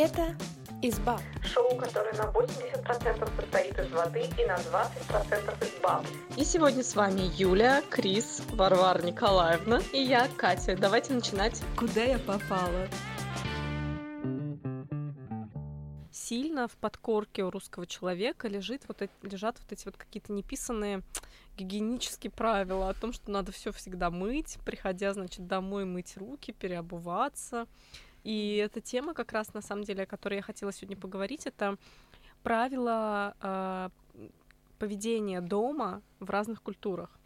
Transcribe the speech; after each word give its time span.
Это 0.00 0.36
«Изба». 0.80 1.18
Шоу, 1.42 1.76
которое 1.76 2.12
на 2.12 2.30
80% 2.30 3.36
состоит 3.36 3.76
из 3.80 3.90
воды 3.90 4.20
и 4.38 4.44
на 4.44 4.54
20% 4.54 5.66
из 5.66 5.82
баб. 5.82 6.06
И 6.36 6.44
сегодня 6.44 6.84
с 6.84 6.94
вами 6.94 7.22
Юля, 7.36 7.82
Крис, 7.90 8.44
Варвара 8.52 9.02
Николаевна 9.02 9.80
и 9.92 10.00
я, 10.00 10.28
Катя. 10.36 10.76
Давайте 10.76 11.14
начинать. 11.14 11.60
Куда 11.76 12.04
я 12.04 12.20
попала? 12.20 12.86
Сильно 16.12 16.68
в 16.68 16.76
подкорке 16.76 17.42
у 17.42 17.50
русского 17.50 17.84
человека 17.84 18.46
лежит 18.46 18.84
вот 18.86 19.02
эти, 19.02 19.12
лежат 19.22 19.58
вот 19.58 19.72
эти 19.72 19.84
вот 19.84 19.96
какие-то 19.96 20.32
неписанные 20.32 21.02
гигиенические 21.56 22.30
правила 22.30 22.88
о 22.88 22.94
том, 22.94 23.12
что 23.12 23.32
надо 23.32 23.50
все 23.50 23.72
всегда 23.72 24.10
мыть, 24.10 24.58
приходя, 24.64 25.12
значит, 25.12 25.48
домой 25.48 25.86
мыть 25.86 26.16
руки, 26.16 26.52
переобуваться. 26.52 27.66
И 28.24 28.56
эта 28.56 28.80
тема 28.80 29.14
как 29.14 29.32
раз, 29.32 29.54
на 29.54 29.62
самом 29.62 29.84
деле, 29.84 30.02
о 30.02 30.06
которой 30.06 30.36
я 30.36 30.42
хотела 30.42 30.72
сегодня 30.72 30.96
поговорить, 30.96 31.46
это 31.46 31.76
правила 32.42 33.34
э, 33.40 33.88
поведения 34.78 35.40
дома 35.40 36.02
в 36.20 36.30
разных 36.30 36.62
культурах. 36.62 37.18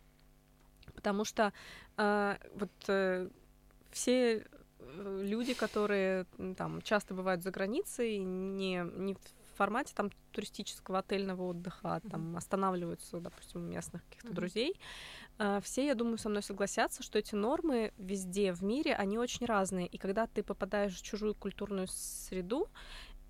Потому 0.95 1.25
что 1.25 1.53
э, 1.97 2.37
вот 2.55 2.71
э, 2.89 3.29
все 3.91 4.47
люди, 4.97 5.55
которые 5.55 6.27
там 6.57 6.83
часто 6.83 7.15
бывают 7.15 7.43
за 7.43 7.51
границей, 7.51 8.19
не, 8.19 8.85
не 8.97 9.17
формате 9.55 9.93
там 9.95 10.11
туристического 10.33 11.01
отельного 11.01 11.43
отдыха, 11.43 11.97
а 11.97 12.01
там 12.01 12.37
останавливаются, 12.37 13.21
допустим, 13.21 13.69
местных 13.71 14.05
каких-то 14.05 14.29
mm-hmm. 14.29 14.35
друзей, 14.35 14.81
а, 15.39 15.61
все, 15.61 15.87
я 15.87 15.95
думаю, 15.95 16.19
со 16.19 16.29
мной 16.29 16.43
согласятся, 16.43 17.03
что 17.03 17.19
эти 17.19 17.35
нормы 17.35 17.93
везде 17.99 18.53
в 18.53 18.63
мире, 18.63 18.95
они 18.95 19.19
очень 19.19 19.47
разные. 19.47 19.87
И 19.87 19.99
когда 19.99 20.27
ты 20.27 20.43
попадаешь 20.43 20.97
в 20.97 21.03
чужую 21.03 21.35
культурную 21.35 21.89
среду, 21.89 22.69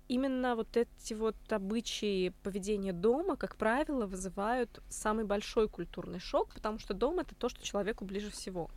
именно 0.07 0.55
вот 0.55 0.75
эти 0.77 1.13
вот 1.13 1.35
обычаи 1.49 2.33
поведения 2.43 2.93
дома, 2.93 3.35
как 3.35 3.55
правило, 3.55 4.05
вызывают 4.05 4.81
самый 4.89 5.25
большой 5.25 5.69
культурный 5.69 6.19
шок, 6.19 6.53
потому 6.53 6.77
что 6.77 6.93
дом 6.93 7.19
это 7.19 7.35
то, 7.35 7.49
что 7.49 7.63
человеку 7.63 8.05
ближе 8.05 8.29
всего. 8.29 8.69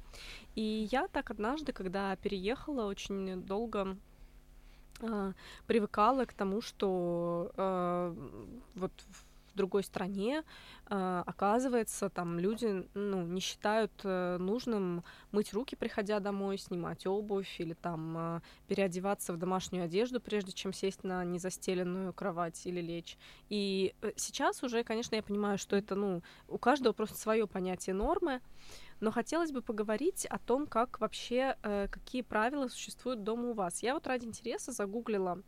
И 0.55 0.89
я 0.91 1.09
так 1.09 1.31
однажды, 1.31 1.73
когда 1.73 2.17
переехала, 2.17 2.87
очень 2.87 3.43
долго 3.43 3.97
привыкала 5.67 6.25
к 6.25 6.33
тому, 6.33 6.61
что 6.61 7.51
э, 7.57 8.15
вот 8.75 8.93
в 9.13 9.25
другой 9.57 9.83
стране 9.83 10.45
а, 10.89 11.25
оказывается, 11.27 12.09
там 12.09 12.39
люди 12.39 12.87
ну, 12.95 13.23
не 13.23 13.41
считают 13.41 13.91
э, 14.05 14.37
нужным 14.39 15.03
мыть 15.33 15.53
руки, 15.53 15.75
приходя 15.75 16.21
домой, 16.21 16.59
снимать 16.59 17.07
обувь 17.07 17.57
или 17.59 17.75
там 17.75 18.17
а, 18.17 18.43
переодеваться 18.69 19.33
в 19.33 19.37
домашнюю 19.37 19.87
одежду, 19.87 20.21
прежде 20.21 20.53
чем 20.53 20.73
сесть 20.73 21.03
на 21.03 21.25
незастеленную 21.25 22.13
кровать 22.13 22.65
или 22.67 22.81
лечь. 22.81 23.19
И 23.49 23.95
э, 24.03 24.13
сейчас 24.15 24.63
уже, 24.63 24.85
конечно, 24.85 25.17
я 25.17 25.23
понимаю, 25.25 25.59
что 25.59 25.75
это, 25.75 25.97
ну, 25.97 26.23
у 26.47 26.59
каждого 26.59 26.93
просто 26.93 27.17
свое 27.19 27.49
понятие 27.49 27.95
нормы, 27.95 28.41
но 29.01 29.11
хотелось 29.11 29.53
бы 29.53 29.63
поговорить 29.63 30.27
о 30.27 30.39
том, 30.39 30.67
как 30.67 31.01
вообще, 31.01 31.57
э, 31.63 31.89
какие 31.89 32.23
правила 32.23 32.69
существуют 32.69 33.23
дома 33.25 33.51
у 33.51 33.53
вас. 33.53 33.83
Я 33.83 33.95
вот 33.95 34.07
ради 34.07 34.27
интереса 34.27 34.73
загуглила 34.73 35.43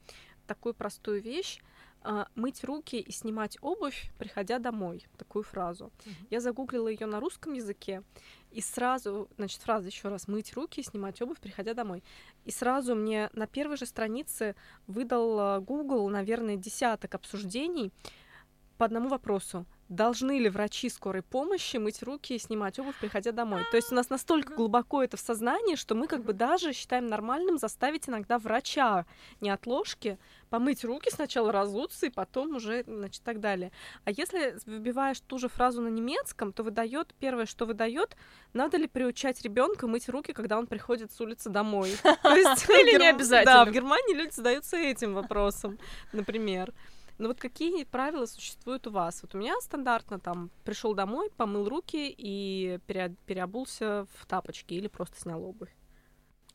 такую 0.46 0.74
простую 0.74 1.20
вещь, 1.22 1.60
а, 2.00 2.28
мыть 2.36 2.64
руки 2.64 2.96
и 2.96 3.12
снимать 3.12 3.58
обувь, 3.60 4.10
приходя 4.19 4.58
домой. 4.58 5.06
Такую 5.16 5.42
фразу. 5.42 5.92
Я 6.30 6.41
загуглила 6.41 6.88
ее 6.88 7.06
на 7.06 7.20
русском 7.20 7.52
языке, 7.54 8.02
и 8.50 8.60
сразу, 8.60 9.28
значит, 9.36 9.60
фраза 9.60 9.88
еще 9.88 10.08
раз 10.08 10.28
мыть 10.28 10.54
руки 10.54 10.80
и 10.80 10.84
снимать 10.84 11.20
обувь, 11.20 11.41
приходя 11.41 11.74
домой. 11.74 12.02
И 12.44 12.50
сразу 12.50 12.94
мне 12.94 13.30
на 13.32 13.46
первой 13.46 13.76
же 13.76 13.84
странице 13.84 14.54
выдал 14.86 15.38
а, 15.38 15.60
Google, 15.60 16.08
наверное, 16.08 16.56
десяток 16.56 17.14
обсуждений 17.14 17.92
по 18.78 18.86
одному 18.86 19.08
вопросу 19.08 19.66
должны 19.89 20.39
ли 20.39 20.48
врачи 20.48 20.89
скорой 20.91 21.22
помощи 21.22 21.77
мыть 21.78 22.03
руки 22.03 22.34
и 22.34 22.38
снимать 22.38 22.78
обувь, 22.78 22.99
приходя 23.00 23.32
домой. 23.32 23.65
То 23.71 23.76
есть 23.76 23.91
у 23.91 23.94
нас 23.94 24.10
настолько 24.10 24.54
глубоко 24.54 25.03
это 25.03 25.16
в 25.16 25.21
сознании, 25.21 25.76
что 25.76 25.94
мы 25.94 26.06
как 26.06 26.25
бы 26.25 26.32
даже 26.32 26.72
считаем 26.72 27.06
нормальным 27.06 27.59
заставить 27.59 28.09
иногда 28.09 28.38
врача 28.38 29.06
не 29.41 29.50
от 29.50 29.66
ложки 29.66 30.19
помыть 30.50 30.84
руки, 30.84 31.10
сначала 31.10 31.53
разуться 31.53 32.06
и 32.06 32.10
потом 32.10 32.56
уже, 32.56 32.84
значит, 32.87 33.22
так 33.22 33.41
далее. 33.41 33.71
А 34.04 34.10
если 34.10 34.56
вбиваешь 34.66 35.21
ту 35.21 35.38
же 35.38 35.48
фразу 35.48 35.81
на 35.81 35.88
немецком, 35.88 36.53
то 36.53 36.62
выдает 36.62 37.15
первое, 37.19 37.47
что 37.47 37.66
выдает, 37.66 38.16
надо 38.53 38.77
ли 38.77 38.87
приучать 38.87 39.43
ребенка 39.43 39.87
мыть 39.87 40.09
руки, 40.09 40.32
когда 40.32 40.59
он 40.59 40.66
приходит 40.66 41.12
с 41.12 41.21
улицы 41.21 41.50
домой. 41.50 41.91
Или 42.04 42.98
не 42.98 43.09
обязательно. 43.09 43.65
Да, 43.65 43.65
в 43.65 43.72
Германии 43.72 44.15
люди 44.15 44.34
задаются 44.34 44.77
этим 44.77 45.15
вопросом, 45.15 45.78
например. 46.12 46.72
Но 47.18 47.24
ну 47.24 47.28
вот 47.30 47.40
какие 47.40 47.82
правила 47.82 48.26
существуют 48.26 48.86
у 48.86 48.92
вас? 48.92 49.22
Вот 49.22 49.34
у 49.34 49.38
меня 49.38 49.54
стандартно 49.60 50.20
там 50.20 50.50
пришел 50.64 50.94
домой, 50.94 51.30
помыл 51.36 51.68
руки 51.68 52.14
и 52.16 52.78
переобулся 52.86 54.06
в 54.14 54.26
тапочки 54.26 54.74
или 54.74 54.86
просто 54.86 55.20
снял 55.20 55.42
обувь. 55.42 55.74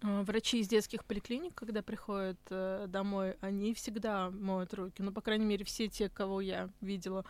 А, 0.01 0.23
врачи 0.23 0.59
из 0.59 0.69
детских 0.69 1.03
поликлиник, 1.03 1.53
когда 1.53 1.81
приходят 1.81 2.39
э, 2.49 2.85
домой, 2.87 3.35
они 3.41 3.73
всегда 3.73 4.29
моют 4.29 4.73
руки. 4.73 5.01
Ну, 5.01 5.11
по 5.11 5.19
крайней 5.19 5.45
мере, 5.45 5.65
все 5.65 5.89
те, 5.89 6.07
кого 6.07 6.39
я 6.39 6.69
видела. 6.79 7.25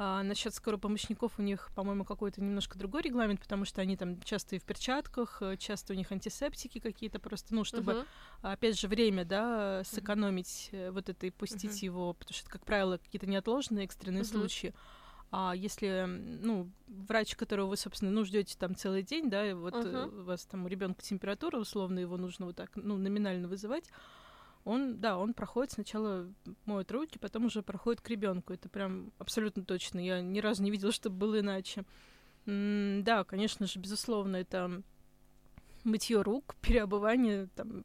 А 0.00 0.22
насчет 0.22 0.54
скоропомощников 0.54 1.40
у 1.40 1.42
них, 1.42 1.70
по-моему, 1.74 2.04
какой-то 2.04 2.40
немножко 2.40 2.78
другой 2.78 3.02
регламент, 3.02 3.40
потому 3.40 3.64
что 3.64 3.80
они 3.80 3.96
там 3.96 4.22
часто 4.22 4.54
и 4.54 4.60
в 4.60 4.62
перчатках, 4.62 5.42
э, 5.42 5.56
часто 5.56 5.92
у 5.92 5.96
них 5.96 6.12
антисептики 6.12 6.78
какие-то 6.78 7.18
просто, 7.18 7.52
ну, 7.52 7.64
чтобы, 7.64 7.92
uh-huh. 7.92 8.06
опять 8.42 8.78
же, 8.78 8.86
время, 8.86 9.24
да, 9.24 9.82
сэкономить 9.82 10.70
uh-huh. 10.70 10.92
вот 10.92 11.08
это 11.08 11.26
и 11.26 11.30
пустить 11.30 11.82
uh-huh. 11.82 11.86
его, 11.86 12.12
потому 12.12 12.32
что, 12.32 12.48
как 12.48 12.64
правило, 12.64 12.98
какие-то 12.98 13.26
неотложные 13.26 13.86
экстренные 13.86 14.22
uh-huh. 14.22 14.38
случаи. 14.38 14.74
А 15.32 15.52
если, 15.56 16.04
ну, 16.06 16.70
врач, 16.86 17.34
которого 17.34 17.70
вы, 17.70 17.76
собственно, 17.76 18.12
ну, 18.12 18.24
ждете 18.24 18.56
там 18.56 18.76
целый 18.76 19.02
день, 19.02 19.28
да, 19.28 19.50
и 19.50 19.52
вот 19.52 19.74
uh-huh. 19.74 20.20
у 20.20 20.22
вас 20.22 20.44
там 20.44 20.64
у 20.64 20.68
ребенка 20.68 21.02
температура, 21.02 21.58
условно, 21.58 21.98
его 21.98 22.16
нужно 22.16 22.46
вот 22.46 22.54
так, 22.54 22.70
ну, 22.76 22.98
номинально 22.98 23.48
вызывать, 23.48 23.90
он, 24.68 25.00
да, 25.00 25.16
он 25.16 25.32
проходит 25.32 25.72
сначала 25.72 26.30
моет 26.66 26.92
руки, 26.92 27.18
потом 27.18 27.46
уже 27.46 27.62
проходит 27.62 28.02
к 28.02 28.08
ребенку. 28.10 28.52
Это 28.52 28.68
прям 28.68 29.12
абсолютно 29.18 29.64
точно. 29.64 29.98
Я 29.98 30.20
ни 30.20 30.40
разу 30.40 30.62
не 30.62 30.70
видела, 30.70 30.92
чтобы 30.92 31.16
было 31.16 31.40
иначе. 31.40 31.84
Да, 32.44 33.24
конечно 33.24 33.66
же, 33.66 33.78
безусловно, 33.78 34.36
это 34.36 34.82
мытье 35.84 36.20
рук, 36.20 36.54
переобувание, 36.60 37.48
там, 37.56 37.82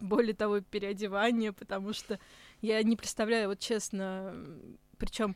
более 0.00 0.34
того, 0.34 0.60
переодевание, 0.60 1.52
потому 1.52 1.94
что 1.94 2.20
я 2.60 2.82
не 2.82 2.96
представляю, 2.96 3.48
вот 3.48 3.58
честно, 3.58 4.34
причем 4.98 5.34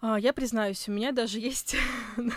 я 0.00 0.32
признаюсь, 0.32 0.88
у 0.88 0.92
меня 0.92 1.12
даже 1.12 1.38
есть 1.40 1.76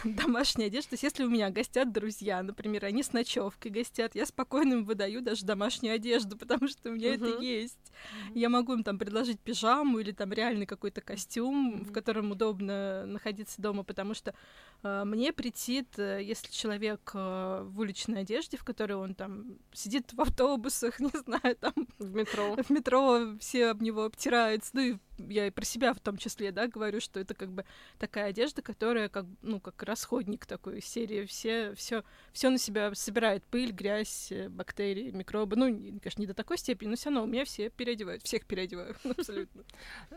домашняя 0.03 0.67
одежда. 0.67 0.91
То 0.91 0.93
есть, 0.93 1.03
если 1.03 1.23
у 1.23 1.29
меня 1.29 1.49
гостят 1.49 1.91
друзья, 1.91 2.41
например, 2.41 2.85
они 2.85 3.03
с 3.03 3.13
ночевкой 3.13 3.71
гостят, 3.71 4.15
я 4.15 4.25
спокойно 4.25 4.73
им 4.73 4.85
выдаю 4.85 5.21
даже 5.21 5.45
домашнюю 5.45 5.95
одежду, 5.95 6.37
потому 6.37 6.67
что 6.67 6.89
у 6.89 6.93
меня 6.93 7.13
uh-huh. 7.13 7.33
это 7.33 7.43
есть. 7.43 7.77
Uh-huh. 7.77 8.39
Я 8.39 8.49
могу 8.49 8.73
им 8.73 8.83
там 8.83 8.97
предложить 8.97 9.39
пижаму 9.39 9.99
или 9.99 10.11
там 10.11 10.33
реальный 10.33 10.65
какой-то 10.65 11.01
костюм, 11.01 11.75
uh-huh. 11.75 11.85
в 11.85 11.91
котором 11.91 12.31
удобно 12.31 13.05
находиться 13.05 13.61
дома, 13.61 13.83
потому 13.83 14.13
что 14.13 14.33
э, 14.83 15.03
мне 15.05 15.31
претит, 15.33 15.99
э, 15.99 16.21
если 16.23 16.51
человек 16.51 17.11
э, 17.13 17.61
в 17.63 17.79
уличной 17.79 18.21
одежде, 18.21 18.57
в 18.57 18.63
которой 18.63 18.93
он 18.93 19.13
там 19.15 19.57
сидит 19.73 20.13
в 20.13 20.21
автобусах, 20.21 20.99
не 20.99 21.11
знаю, 21.25 21.55
там 21.59 21.73
в 21.99 22.13
метро, 22.13 22.55
в 22.55 22.69
метро 22.69 23.37
все 23.39 23.67
об 23.67 23.81
него 23.81 24.03
обтираются, 24.05 24.71
ну 24.73 24.81
и 24.81 24.97
я 25.29 25.47
и 25.47 25.51
про 25.51 25.65
себя 25.65 25.93
в 25.93 25.99
том 25.99 26.17
числе, 26.17 26.51
да, 26.51 26.67
говорю, 26.67 26.99
что 26.99 27.19
это 27.19 27.33
как 27.33 27.51
бы 27.51 27.65
такая 27.97 28.25
одежда, 28.25 28.61
которая 28.61 29.09
как, 29.09 29.25
ну, 29.41 29.59
как 29.59 29.81
расходник 29.83 30.45
такой 30.45 30.81
серии, 30.81 31.25
все, 31.25 31.73
все, 31.75 32.03
все 32.33 32.49
на 32.49 32.57
себя 32.57 32.93
собирает 32.95 33.43
пыль, 33.43 33.71
грязь, 33.71 34.31
э, 34.31 34.49
бактерии, 34.49 35.11
микробы, 35.11 35.55
ну, 35.55 35.65
конечно, 35.99 36.21
не 36.21 36.27
до 36.27 36.33
такой 36.33 36.57
степени, 36.57 36.89
но 36.89 36.95
все 36.95 37.09
равно 37.09 37.23
у 37.23 37.27
меня 37.27 37.45
все 37.45 37.69
переодевают, 37.69 38.23
всех 38.23 38.45
переодеваю, 38.45 38.95
абсолютно. 39.03 39.63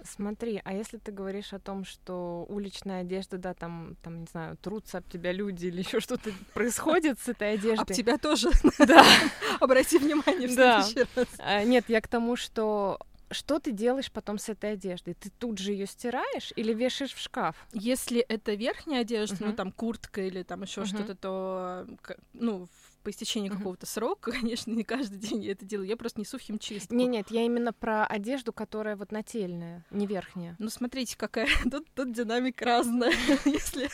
Смотри, 0.02 0.61
а 0.64 0.73
если 0.73 0.99
ты 0.99 1.12
говоришь 1.12 1.52
о 1.52 1.58
том, 1.58 1.84
что 1.84 2.46
уличная 2.49 3.02
одежда, 3.02 3.38
да, 3.38 3.55
там, 3.55 3.96
там, 4.02 4.20
не 4.20 4.26
знаю, 4.31 4.56
трутся 4.56 4.99
об 4.99 5.08
тебя 5.08 5.32
люди 5.32 5.67
или 5.67 5.81
еще 5.81 6.00
что-то 6.00 6.31
происходит 6.52 7.19
с 7.20 7.29
этой 7.29 7.55
одеждой. 7.55 7.82
Об 7.82 7.93
тебя 7.93 8.19
тоже. 8.19 8.50
Да. 8.79 9.05
Обрати 9.61 9.99
внимание 9.99 10.49
в 10.49 10.52
следующий 10.52 11.06
раз. 11.14 11.29
А, 11.38 11.64
нет, 11.64 11.84
я 11.88 12.00
к 12.00 12.08
тому, 12.08 12.37
что 12.37 12.99
что 13.34 13.58
ты 13.58 13.72
делаешь 13.72 14.10
потом 14.10 14.38
с 14.38 14.48
этой 14.48 14.72
одеждой? 14.72 15.14
Ты 15.14 15.31
тут 15.31 15.58
же 15.58 15.72
ее 15.72 15.86
стираешь 15.86 16.52
или 16.56 16.72
вешаешь 16.72 17.12
в 17.12 17.20
шкаф? 17.20 17.56
Если 17.72 18.20
это 18.20 18.54
верхняя 18.54 19.02
одежда, 19.02 19.36
uh-huh. 19.36 19.46
ну 19.48 19.52
там 19.52 19.72
куртка 19.72 20.22
или 20.22 20.42
там 20.42 20.62
еще 20.62 20.82
uh-huh. 20.82 20.86
что-то, 20.86 21.14
то 21.14 21.86
ну 22.32 22.69
по 23.04 23.10
истечении 23.10 23.50
uh-huh. 23.50 23.58
какого-то 23.58 23.86
срока, 23.86 24.32
конечно, 24.40 24.72
не 24.72 24.82
каждый 24.82 25.19
день 25.19 25.44
я 25.44 25.52
это 25.52 25.64
делаю, 25.64 25.86
я 25.86 25.96
просто 25.96 26.20
несу 26.20 26.38
в 26.38 26.40
химчистку. 26.40 26.94
Не, 26.94 27.06
нет, 27.06 27.31
я 27.31 27.42
именно 27.42 27.72
про 27.72 28.06
одежду, 28.06 28.52
которая 28.52 28.96
вот 28.96 29.12
нательная, 29.12 29.84
не 29.90 30.06
верхняя. 30.06 30.56
Ну 30.58 30.70
смотрите, 30.70 31.16
какая 31.16 31.48
тут, 31.70 31.86
тут 31.94 32.12
динамика 32.12 32.64
разная. 32.64 33.12
если, 33.44 33.90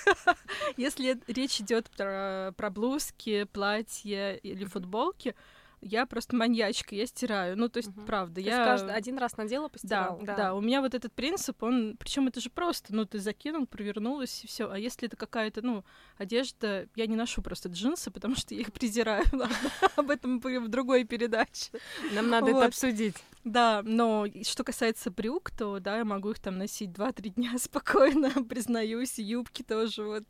если 0.76 1.20
речь 1.26 1.60
идет 1.60 1.90
про, 1.90 2.54
про 2.56 2.70
блузки, 2.70 3.44
платья 3.52 4.34
или 4.34 4.64
футболки, 4.64 5.34
я 5.80 6.06
просто 6.06 6.36
маньячка, 6.36 6.94
я 6.94 7.06
стираю. 7.06 7.56
Ну, 7.56 7.68
то 7.68 7.78
есть, 7.78 7.88
Мгм. 7.94 8.06
правда, 8.06 8.34
То 8.36 8.40
я... 8.40 8.56
есть 8.56 8.64
каждый 8.64 8.94
один 8.94 9.18
раз 9.18 9.36
надела, 9.36 9.66
Да, 9.66 9.68
постирала. 9.72 10.22
да, 10.24 10.54
у 10.54 10.60
меня 10.60 10.80
вот 10.80 10.94
этот 10.94 11.12
принцип, 11.12 11.62
он, 11.62 11.96
причем 11.98 12.28
это 12.28 12.40
же 12.40 12.50
просто, 12.50 12.94
ну, 12.94 13.04
ты 13.04 13.18
закинул, 13.18 13.66
провернулась 13.66 14.44
и 14.44 14.46
все. 14.46 14.70
А 14.70 14.78
если 14.78 15.08
это 15.08 15.16
какая-то, 15.16 15.62
ну, 15.62 15.84
одежда, 16.18 16.86
я 16.94 17.06
не 17.06 17.16
ношу 17.16 17.42
просто 17.42 17.68
джинсы, 17.68 18.10
потому 18.10 18.36
что 18.36 18.54
я 18.54 18.60
их 18.60 18.72
презираю, 18.72 19.24
об 19.96 20.10
этом 20.10 20.40
в 20.40 20.68
другой 20.68 21.04
передаче. 21.04 21.70
Нам 22.12 22.28
надо 22.28 22.50
это 22.50 22.66
обсудить. 22.66 23.16
Да, 23.44 23.80
но 23.84 24.26
что 24.42 24.64
касается 24.64 25.10
брюк, 25.10 25.50
то, 25.50 25.78
да, 25.80 25.98
я 25.98 26.04
могу 26.04 26.30
их 26.30 26.38
там 26.40 26.58
носить 26.58 26.90
2-3 26.90 27.30
дня 27.30 27.58
спокойно, 27.58 28.30
признаюсь, 28.48 29.18
юбки 29.18 29.62
тоже 29.62 30.02
вот. 30.04 30.24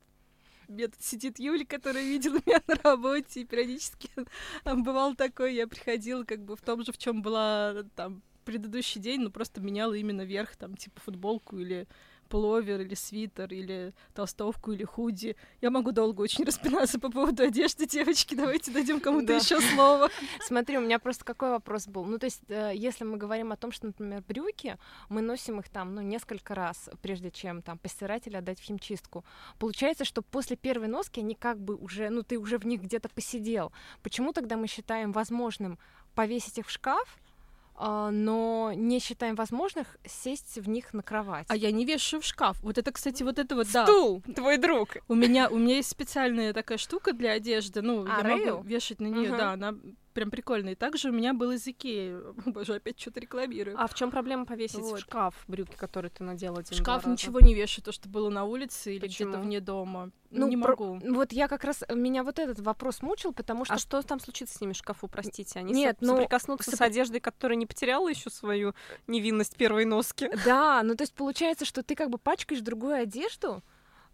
Меня 0.71 0.87
тут 0.87 1.03
сидит 1.03 1.41
Юля, 1.41 1.67
которая 1.67 2.05
видела 2.05 2.39
меня 2.47 2.63
на 2.69 2.77
работе, 2.77 3.41
и 3.41 3.45
периодически 3.45 4.09
бывал 4.65 5.17
такой, 5.17 5.55
я 5.57 5.67
приходила 5.67 6.23
как 6.25 6.45
бы 6.45 6.55
в 6.55 6.63
том 6.63 6.85
же, 6.85 6.93
в 6.93 6.99
чем 6.99 7.23
была 7.23 7.83
там 7.97 8.23
предыдущий 8.45 9.01
день, 9.01 9.21
но 9.23 9.31
просто 9.31 9.61
меняла 9.61 9.95
именно 9.95 10.23
верх, 10.23 10.55
там, 10.57 10.77
типа 10.77 11.01
футболку 11.01 11.59
или 11.59 11.89
пуловер, 12.31 12.81
или 12.81 12.95
свитер, 12.95 13.53
или 13.53 13.93
толстовку, 14.15 14.73
или 14.73 14.85
худи. 14.85 15.37
Я 15.61 15.71
могу 15.71 15.93
долго 15.93 16.23
очень 16.23 16.45
распинаться 16.47 16.99
по 16.99 17.11
поводу 17.11 17.43
одежды, 17.43 17.87
девочки, 17.87 18.35
давайте 18.35 18.71
дадим 18.71 19.01
кому-то 19.01 19.27
Да. 19.27 19.37
еще 19.37 19.61
слово. 19.61 20.09
Смотри, 20.41 20.79
у 20.79 20.81
меня 20.81 20.99
просто 20.99 21.25
какой 21.25 21.51
вопрос 21.51 21.87
был. 21.87 22.05
Ну, 22.07 22.19
то 22.19 22.25
есть, 22.25 22.43
э, 22.49 22.73
если 22.75 23.05
мы 23.05 23.19
говорим 23.19 23.53
о 23.53 23.57
том, 23.57 23.73
что, 23.73 23.89
например, 23.89 24.23
брюки, 24.27 24.79
мы 25.09 25.21
носим 25.21 25.61
их 25.61 25.69
там, 25.69 25.95
ну, 25.95 26.01
несколько 26.01 26.55
раз, 26.55 26.89
прежде 27.03 27.31
чем 27.31 27.61
там 27.63 27.79
постирать 27.79 28.27
или 28.27 28.37
отдать 28.37 28.61
в 28.61 28.63
химчистку. 28.63 29.25
Получается, 29.59 30.05
что 30.05 30.23
после 30.23 30.57
первой 30.57 30.87
носки 30.89 31.21
они 31.21 31.35
как 31.35 31.61
бы 31.61 31.75
уже, 31.75 32.09
ну, 32.11 32.23
ты 32.23 32.39
уже 32.39 32.59
в 32.59 32.65
них 32.65 32.81
где-то 32.83 33.09
посидел. 33.09 33.73
Почему 34.03 34.33
тогда 34.33 34.57
мы 34.57 34.69
считаем 34.69 35.13
возможным 35.13 35.79
повесить 36.15 36.59
их 36.59 36.67
в 36.69 36.71
шкаф, 36.71 37.19
но 37.81 38.73
не 38.75 38.99
считаем 39.01 39.35
возможных 39.35 39.97
сесть 40.07 40.59
в 40.59 40.69
них 40.69 40.93
на 40.93 41.03
кровать? 41.03 41.47
А 41.49 41.57
я 41.57 41.71
не 41.71 41.85
вешаю 41.85 42.21
в 42.21 42.25
шкаф. 42.25 42.59
Вот 42.63 42.77
это, 42.79 42.93
кстати, 42.93 43.23
вот 43.23 43.39
это 43.39 43.55
вот, 43.55 43.67
да. 43.73 43.85
Стул, 43.87 44.23
твой 44.35 44.59
друг. 44.59 44.99
У 45.09 45.15
меня, 45.15 45.49
у 45.49 45.57
меня 45.59 45.77
есть 45.77 45.89
специальная 45.91 46.53
такая 46.53 46.79
штука 46.79 47.13
для 47.13 47.33
одежды. 47.33 47.81
Ну, 47.83 48.05
А, 48.09 48.19
я 48.19 48.23
Рейл? 48.37 48.57
могу 48.57 48.69
вешать 48.69 49.01
на 49.01 49.07
нее, 49.07 49.29
Мгм. 49.31 49.39
да, 49.39 49.53
она 49.53 49.75
прям 50.13 50.31
прикольная. 50.31 50.73
И 50.73 50.77
также 50.77 51.11
у 51.11 51.13
меня 51.13 51.33
был 51.35 51.53
из 51.53 51.67
Икеи. 51.67 52.19
Боже, 52.47 52.75
опять 52.75 53.01
что-то 53.01 53.21
рекламирую. 53.21 53.77
А 53.81 53.87
в 53.87 53.95
чем 53.95 54.11
проблема 54.11 54.45
повесить 54.47 54.79
Вот. 54.81 54.99
в 54.99 55.03
шкаф 55.03 55.35
брюки, 55.49 55.75
которые 55.77 56.11
ты 56.11 56.25
надела 56.25 56.59
один 56.61 56.77
шкаф 56.77 57.07
ничего 57.07 57.41
не 57.41 57.55
вешаю, 57.55 57.85
то, 57.85 57.93
что 57.93 58.09
было 58.09 58.29
на 58.31 58.45
улице 58.45 58.97
или 58.97 59.07
где-то 59.07 59.39
вне 59.39 59.61
дома. 59.61 60.11
Ну, 60.33 60.47
не 60.47 60.57
про- 60.57 60.71
могу. 60.77 61.01
Вот 61.13 61.33
я 61.33 61.49
как 61.49 61.65
раз, 61.65 61.83
меня 61.93 62.23
вот 62.23 62.39
этот 62.39 62.61
вопрос 62.61 63.03
мучил, 63.03 63.33
потому 63.33 63.65
что 63.65 63.75
А 63.75 63.79
что 63.79 64.01
там 64.03 64.21
случится 64.21 64.57
с 64.57 64.61
ними 64.61 64.73
в 64.75 64.77
шкафу, 64.77 65.09
простите? 65.09 65.59
Они 65.59 65.73
Нет, 65.73 65.97
со- 65.99 66.05
ну, 66.07 66.13
соприкоснутся 66.17 66.77
с 66.77 66.81
одеждой, 66.81 67.19
которая 67.21 67.57
не 67.57 67.67
потеряла 67.67 68.09
еще 68.09 68.31
свою 68.31 68.75
невинность 69.09 69.57
первой 69.57 69.85
носки. 69.87 70.31
Да, 70.45 70.83
ну 70.85 70.95
то 70.95 71.03
есть 71.03 71.15
получается, 71.15 71.65
что 71.65 71.83
ты 71.83 71.97
как 71.97 72.11
бы 72.11 72.19
пачкаешь 72.19 72.61
другую 72.61 72.95
одежду, 72.95 73.63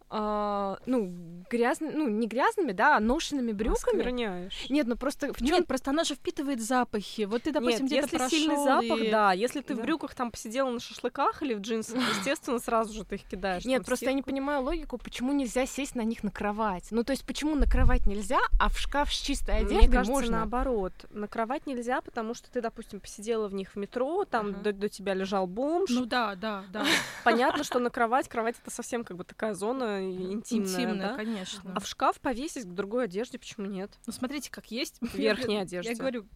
а, 0.08 0.78
ну, 0.86 1.12
грязными, 1.50 1.92
ну, 1.92 2.08
не 2.08 2.26
грязными, 2.28 2.72
да, 2.72 2.96
а 2.96 3.00
ношенными 3.00 3.52
брюками. 3.52 3.98
Оскверняешь. 3.98 4.66
Нет, 4.70 4.86
ну 4.86 4.96
просто 4.96 5.32
в 5.32 5.38
чем 5.38 5.46
Нет, 5.46 5.66
просто 5.66 5.90
она 5.90 6.04
же 6.04 6.14
впитывает 6.14 6.60
запахи. 6.62 7.22
Вот 7.22 7.42
ты, 7.42 7.52
допустим, 7.52 7.86
Нет, 7.86 8.04
где-то 8.06 8.22
если 8.22 8.36
сильный 8.36 8.54
прошёл 8.56 8.64
запах, 8.88 9.04
и- 9.04 9.10
да. 9.10 9.32
Если 9.32 9.60
ты 9.62 9.74
в 9.74 9.78
Да. 9.78 9.82
брюках 9.82 10.14
там 10.14 10.30
посидела 10.30 10.70
на 10.70 10.78
шашлыках 10.80 11.42
или 11.42 11.54
в 11.54 11.60
джинсах, 11.60 11.96
естественно, 12.24 12.58
сразу 12.60 12.92
же 12.94 13.04
ты 13.04 13.16
их 13.16 13.24
кидаешь. 13.24 13.64
Нет, 13.64 13.82
в 13.82 13.86
просто 13.86 14.06
я 14.06 14.12
не 14.12 14.22
понимаю 14.22 14.62
логику, 14.62 14.96
почему 14.98 15.32
нельзя 15.32 15.66
сесть 15.66 15.94
на 15.96 16.02
них 16.02 16.22
на 16.22 16.30
кровать. 16.30 16.86
Ну, 16.90 17.02
то 17.02 17.10
есть, 17.12 17.26
почему 17.26 17.56
на 17.56 17.66
кровать 17.66 18.06
нельзя, 18.06 18.38
а 18.60 18.68
в 18.68 18.78
шкаф 18.78 19.12
с 19.12 19.18
чистой 19.20 19.56
Мне 19.64 19.78
одеждой 19.78 19.92
кажется, 19.92 20.12
можно. 20.12 20.36
наоборот. 20.38 20.92
На 21.10 21.26
кровать 21.28 21.66
нельзя, 21.66 22.00
потому 22.00 22.34
что 22.34 22.50
ты, 22.50 22.60
допустим, 22.60 23.00
посидела 23.00 23.48
в 23.48 23.54
них 23.54 23.72
в 23.74 23.76
метро, 23.76 24.24
там 24.24 24.48
Ага. 24.50 24.58
до, 24.60 24.72
до 24.72 24.88
тебя 24.88 25.14
лежал 25.14 25.46
бомж. 25.46 25.90
Ну 25.90 26.06
да, 26.06 26.34
да, 26.36 26.64
да. 26.72 26.84
Понятно, 27.24 27.64
что 27.64 27.78
на 27.80 27.90
кровать, 27.90 28.28
кровать 28.28 28.56
это 28.62 28.70
совсем 28.74 29.02
как 29.04 29.16
бы 29.16 29.24
такая 29.24 29.54
зона 29.54 29.95
интимная, 30.02 30.66
Интимно, 30.68 31.02
да? 31.02 31.16
конечно. 31.16 31.72
А 31.74 31.80
в 31.80 31.86
шкаф 31.86 32.20
повесить 32.20 32.64
к 32.64 32.72
другой 32.72 33.04
одежде, 33.04 33.38
почему 33.38 33.66
нет? 33.66 33.98
Ну, 34.06 34.12
смотрите, 34.12 34.50
как 34.50 34.70
есть. 34.70 34.98
В 35.00 35.14
верхней 35.14 35.66
Я 35.70 35.94
говорю, 35.94 36.26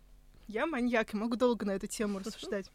я 0.48 0.66
маньяк, 0.66 1.14
и 1.14 1.16
могу 1.16 1.36
долго 1.36 1.64
на 1.64 1.72
эту 1.72 1.86
тему 1.86 2.18
рассуждать. 2.24 2.70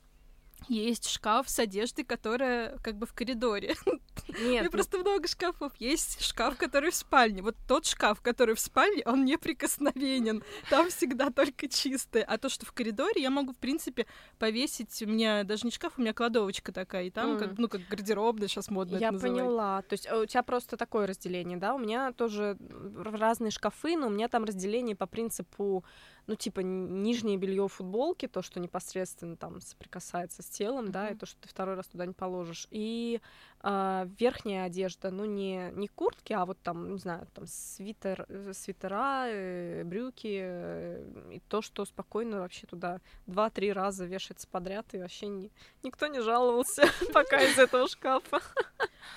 Есть 0.67 1.09
шкаф 1.09 1.49
с 1.49 1.59
одеждой, 1.59 2.03
которая 2.03 2.77
как 2.79 2.95
бы 2.95 3.05
в 3.05 3.13
коридоре. 3.13 3.75
У 3.85 4.33
меня 4.41 4.63
Нет, 4.63 4.71
просто 4.71 4.97
много 4.97 5.27
шкафов. 5.27 5.73
Есть 5.79 6.21
шкаф, 6.23 6.57
который 6.57 6.91
в 6.91 6.95
спальне. 6.95 7.41
Вот 7.41 7.55
тот 7.67 7.85
шкаф, 7.85 8.21
который 8.21 8.55
в 8.55 8.59
спальне, 8.59 9.03
он 9.05 9.25
неприкосновенен. 9.25 10.43
Там 10.69 10.89
всегда 10.89 11.29
только 11.29 11.67
чистое. 11.67 12.23
А 12.23 12.37
то, 12.37 12.49
что 12.49 12.65
в 12.65 12.71
коридоре, 12.71 13.21
я 13.21 13.29
могу, 13.29 13.53
в 13.53 13.57
принципе, 13.57 14.07
повесить. 14.39 15.01
У 15.01 15.07
меня 15.07 15.43
даже 15.43 15.65
не 15.65 15.71
шкаф, 15.71 15.93
у 15.97 16.01
меня 16.01 16.13
кладовочка 16.13 16.71
такая. 16.71 17.05
И 17.05 17.09
там, 17.11 17.31
Мгм. 17.31 17.39
как, 17.39 17.57
ну, 17.57 17.67
как 17.67 17.81
гардеробная, 17.87 18.47
сейчас 18.47 18.69
модно 18.69 18.97
Я 18.97 19.11
поняла. 19.11 19.81
То 19.83 19.93
есть 19.93 20.07
э, 20.07 20.21
у 20.21 20.25
тебя 20.25 20.43
просто 20.43 20.77
такое 20.77 21.07
разделение, 21.07 21.57
да? 21.57 21.75
У 21.75 21.79
меня 21.79 22.11
тоже 22.11 22.57
разные 22.95 23.51
шкафы, 23.51 23.95
но 23.97 24.07
у 24.07 24.09
меня 24.09 24.27
там 24.27 24.43
разделение 24.45 24.95
по 24.95 25.05
принципу, 25.05 25.83
ну, 26.27 26.35
типа, 26.35 26.61
нижнее 26.61 27.37
белье 27.37 27.67
футболки, 27.67 28.27
то, 28.27 28.41
что 28.41 28.59
непосредственно 28.59 29.35
там 29.35 29.61
соприкасается 29.61 30.41
с 30.41 30.47
телом, 30.47 30.91
да, 30.91 31.09
и 31.09 31.15
то, 31.15 31.25
что 31.25 31.39
ты 31.41 31.47
второй 31.47 31.75
раз 31.75 31.87
туда 31.87 32.05
не 32.05 32.13
положишь. 32.13 32.67
И 32.71 33.21
а, 33.67 34.07
верхняя 34.19 34.65
одежда, 34.65 35.11
ну, 35.11 35.25
не, 35.25 35.71
не 35.73 35.87
куртки, 35.87 36.33
а 36.33 36.45
вот 36.45 36.59
там, 36.61 36.93
не 36.93 36.99
знаю, 36.99 37.27
там 37.33 37.45
свитер, 37.47 38.25
э, 38.29 38.53
свитера, 38.53 39.25
э, 39.27 39.83
брюки, 39.83 40.39
э, 40.39 41.31
и 41.31 41.39
то, 41.39 41.61
что 41.61 41.85
спокойно 41.85 42.41
вообще 42.41 42.67
туда 42.67 43.01
два-три 43.25 43.73
раза 43.73 44.05
вешается 44.05 44.47
подряд, 44.47 44.85
и 44.93 44.99
вообще 44.99 45.27
не, 45.27 45.51
никто 45.83 46.07
не 46.07 46.21
жаловался 46.21 46.83
пока 47.13 47.41
из 47.41 47.57
этого 47.57 47.87
шкафа. 47.87 48.39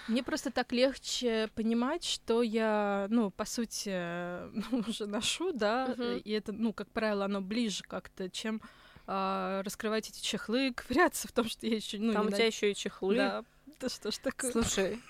Мне 0.07 0.23
просто 0.23 0.51
так 0.51 0.73
легче 0.73 1.51
понимать, 1.55 2.05
что 2.05 2.43
я, 2.43 3.07
ну, 3.11 3.31
по 3.31 3.45
сути, 3.45 3.91
э, 3.93 4.51
ну, 4.71 4.83
уже 4.87 5.07
ношу, 5.07 5.53
да, 5.53 5.95
э, 5.97 6.21
и 6.25 6.33
это, 6.33 6.53
ну, 6.53 6.73
как 6.73 6.89
правило, 7.01 7.25
оно 7.27 7.41
ближе 7.41 7.85
как-то, 7.85 8.29
чем 8.29 8.61
а, 9.07 9.63
раскрывать 9.63 10.09
эти 10.11 10.21
чехлы, 10.21 10.73
ковыряться 10.77 11.29
в 11.29 11.33
том, 11.33 11.49
что 11.49 11.67
я 11.67 11.77
еще, 11.77 11.99
ну, 11.99 12.13
Там 12.13 12.27
у 12.27 12.31
тебя 12.31 12.47
еще 12.47 12.71
и 12.71 12.75
чехлы. 12.75 13.17
Да, 13.17 13.45
да 13.81 13.89
что 13.89 14.11
ж 14.11 14.19
такое. 14.19 14.51
Слушай, 14.51 15.01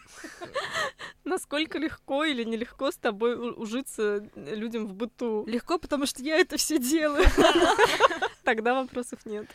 насколько 1.25 1.79
легко 1.79 2.25
или 2.25 2.45
нелегко 2.45 2.91
с 2.91 2.97
тобой 2.97 3.37
ужиться 3.57 4.29
людям 4.35 4.87
в 4.87 4.95
быту? 4.95 5.45
Легко, 5.47 5.79
потому 5.79 6.07
что 6.07 6.23
я 6.23 6.37
это 6.37 6.57
все 6.57 6.79
делаю. 6.79 7.25
Тогда 8.45 8.75
вопросов 8.75 9.27
нет. 9.27 9.47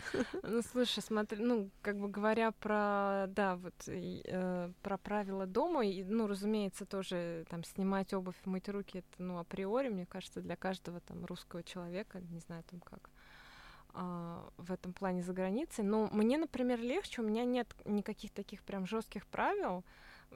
Ну, 0.44 0.62
слушай, 0.62 1.02
смотри, 1.02 1.40
ну, 1.44 1.70
как 1.82 1.98
бы 1.98 2.08
говоря 2.08 2.52
про, 2.52 3.26
да, 3.28 3.56
вот, 3.56 3.74
э, 3.88 4.72
про 4.84 4.98
правила 4.98 5.48
дома, 5.48 5.86
и, 5.86 6.04
ну, 6.04 6.28
разумеется, 6.28 6.86
тоже 6.86 7.46
там 7.50 7.64
снимать 7.64 8.14
обувь, 8.14 8.36
мыть 8.46 8.70
руки, 8.70 9.00
это, 9.00 9.24
ну, 9.24 9.40
априори, 9.40 9.90
мне 9.90 10.06
кажется, 10.06 10.42
для 10.42 10.56
каждого 10.56 11.00
там 11.02 11.26
русского 11.26 11.64
человека, 11.64 12.22
не 12.22 12.40
знаю, 12.40 12.64
там 12.70 12.82
как 12.82 13.10
в 13.94 14.72
этом 14.72 14.92
плане 14.94 15.22
за 15.22 15.34
границей. 15.34 15.84
Но 15.84 16.10
мне, 16.12 16.38
например, 16.38 16.80
легче, 16.80 17.22
у 17.22 17.26
меня 17.26 17.46
нет 17.46 17.68
никаких 17.86 18.32
таких 18.32 18.64
прям 18.64 18.88
жестких 18.88 19.28
правил. 19.28 19.84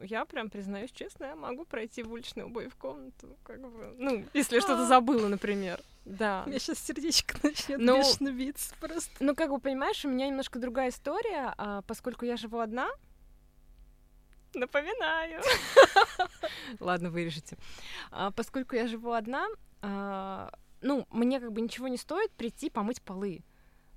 Я 0.01 0.25
прям 0.25 0.49
признаюсь 0.51 0.91
честно, 0.91 1.25
я 1.25 1.35
могу 1.35 1.65
пройти 1.65 2.03
в 2.03 2.11
уличной 2.11 2.43
обуви 2.43 2.67
в 2.67 2.75
комнату, 2.75 3.35
как 3.43 3.59
бы, 3.61 3.95
ну, 3.97 4.23
если 4.33 4.59
что-то 4.59 4.83
А. 4.83 4.87
забыла, 4.87 5.27
например. 5.27 5.81
Да. 6.05 6.43
У 6.45 6.49
меня 6.49 6.59
сейчас 6.59 6.79
сердечко 6.79 7.35
начнет 7.41 7.79
Ну, 7.79 7.97
бешено 7.97 8.31
биться 8.31 8.75
просто. 8.79 9.11
Ну, 9.19 9.35
как 9.35 9.49
бы 9.49 9.59
понимаешь, 9.59 10.05
у 10.05 10.09
меня 10.09 10.27
немножко 10.27 10.59
другая 10.59 10.89
история, 10.89 11.53
а, 11.57 11.81
поскольку 11.81 12.25
я 12.25 12.37
живу 12.37 12.59
одна. 12.59 12.89
Напоминаю. 14.53 15.41
Ладно, 16.79 17.09
вырежете. 17.09 17.57
А, 18.11 18.31
поскольку 18.31 18.75
я 18.75 18.87
живу 18.87 19.11
одна, 19.11 19.47
а, 19.81 20.51
ну, 20.81 21.05
мне 21.11 21.39
как 21.39 21.51
бы 21.51 21.61
ничего 21.61 21.87
не 21.87 21.97
стоит 21.97 22.31
прийти 22.31 22.69
помыть 22.69 23.01
полы. 23.01 23.41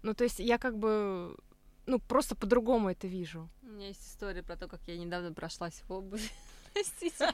Ну, 0.03 0.15
то 0.15 0.25
есть 0.25 0.39
я 0.41 0.59
как 0.59 0.79
бы, 0.79 1.37
ну, 1.87 1.99
просто 1.99 2.35
по-другому 2.35 2.91
это 2.91 3.07
вижу. 3.07 3.49
У 3.63 3.67
меня 3.67 3.89
есть 3.89 4.07
история 4.07 4.43
про 4.43 4.57
то, 4.57 4.69
как 4.69 4.81
я 4.87 4.97
недавно 4.97 5.33
прошлась 5.33 5.83
в 5.87 5.93
обуви. 5.93 6.23
Простите. 6.73 7.33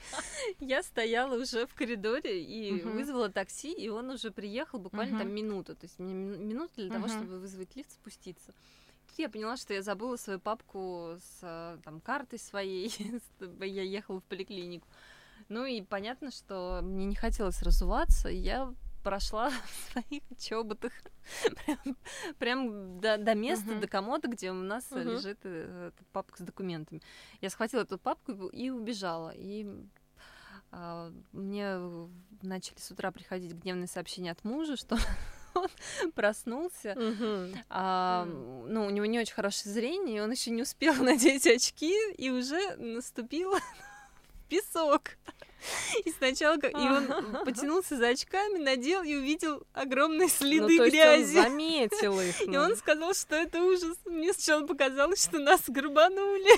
Я 0.60 0.82
стояла 0.82 1.36
уже 1.40 1.66
в 1.66 1.74
коридоре 1.74 2.42
и 2.42 2.72
Мгм. 2.72 2.92
вызвала 2.94 3.28
такси, 3.28 3.72
и 3.72 3.88
он 3.88 4.10
уже 4.10 4.30
приехал 4.30 4.78
буквально 4.78 5.18
там 5.18 5.26
Мгм. 5.28 5.36
минуту. 5.36 5.74
То 5.76 5.84
есть 5.84 5.98
мне 5.98 6.14
мину- 6.14 6.38
минута 6.38 6.72
для 6.76 6.88
того, 6.90 7.06
Мгм. 7.06 7.16
чтобы 7.16 7.38
вызвать 7.38 7.76
лифт, 7.76 7.92
спуститься. 7.92 8.52
Тут 9.08 9.18
я 9.18 9.28
поняла, 9.28 9.56
что 9.56 9.74
я 9.74 9.82
забыла 9.82 10.16
свою 10.16 10.40
папку 10.40 11.16
с 11.20 11.38
э, 11.42 11.78
там, 11.84 12.00
картой 12.00 12.38
своей. 12.38 12.88
Я 13.60 13.82
ехала 13.82 14.20
в 14.20 14.24
поликлинику. 14.24 14.86
Ну 15.48 15.64
и 15.64 15.82
понятно, 15.82 16.30
что 16.32 16.80
мне 16.82 17.04
не 17.04 17.14
хотелось 17.14 17.62
разуваться, 17.62 18.28
я 18.28 18.74
прошла 19.06 19.50
в 19.66 19.92
своих 19.92 20.22
чоботах 20.36 20.92
прям, 21.64 21.96
прям 22.40 23.00
до, 23.00 23.18
до 23.18 23.34
места, 23.36 23.70
Мгм. 23.70 23.80
до 23.80 23.86
комода, 23.86 24.26
где 24.26 24.50
у 24.50 24.54
нас 24.54 24.84
э, 24.90 24.96
Мгм. 24.98 25.10
лежит 25.10 25.38
э, 25.44 25.92
папка 26.12 26.42
с 26.42 26.44
документами. 26.44 27.00
Я 27.40 27.50
схватила 27.50 27.82
эту 27.82 27.98
папку 27.98 28.32
и 28.48 28.68
убежала. 28.70 29.30
И 29.32 29.64
а, 30.72 31.12
мне 31.30 31.78
начали 32.42 32.80
с 32.80 32.90
утра 32.90 33.12
приходить 33.12 33.52
гневные 33.52 33.86
сообщения 33.86 34.32
от 34.32 34.42
мужа, 34.42 34.76
что 34.76 34.98
он 35.54 35.68
проснулся. 36.16 36.96
Мгм. 36.96 37.54
А, 37.68 38.24
ну, 38.24 38.86
у 38.86 38.90
него 38.90 39.06
не 39.06 39.20
очень 39.20 39.34
хорошее 39.34 39.72
зрение, 39.72 40.16
и 40.16 40.20
он 40.20 40.32
еще 40.32 40.50
не 40.50 40.62
успел 40.62 40.94
надеть 41.00 41.46
очки, 41.46 41.94
и 42.14 42.28
уже 42.30 42.74
наступил 42.74 43.54
песок. 44.48 45.12
И 46.04 46.12
сначала, 46.12 46.56
как- 46.58 46.72
и 46.72 46.76
он 46.76 47.06
потянулся 47.44 47.96
за 47.96 48.08
очками, 48.08 48.58
надел 48.58 49.02
и 49.02 49.14
увидел 49.14 49.62
огромные 49.72 50.28
Ну, 50.28 50.28
следы 50.28 50.76
то 50.76 50.84
есть 50.84 50.96
он 50.96 51.14
грязи. 51.16 51.34
заметил 51.34 52.20
их. 52.20 52.40
И 52.46 52.48
ну. 52.50 52.60
он 52.60 52.76
сказал, 52.76 53.14
что 53.14 53.36
это 53.36 53.60
ужас. 53.62 53.96
Мне 54.04 54.32
сначала 54.32 54.66
показалось, 54.66 55.22
что 55.24 55.38
нас 55.38 55.60
грабанули. 55.68 56.52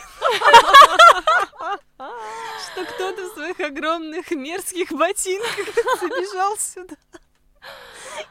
Что 1.96 2.84
кто-то 2.84 3.28
в 3.28 3.34
своих 3.34 3.60
огромных 3.60 4.30
мерзких 4.30 4.92
ботинках 4.92 5.66
забежал 6.00 6.56
сюда 6.58 6.96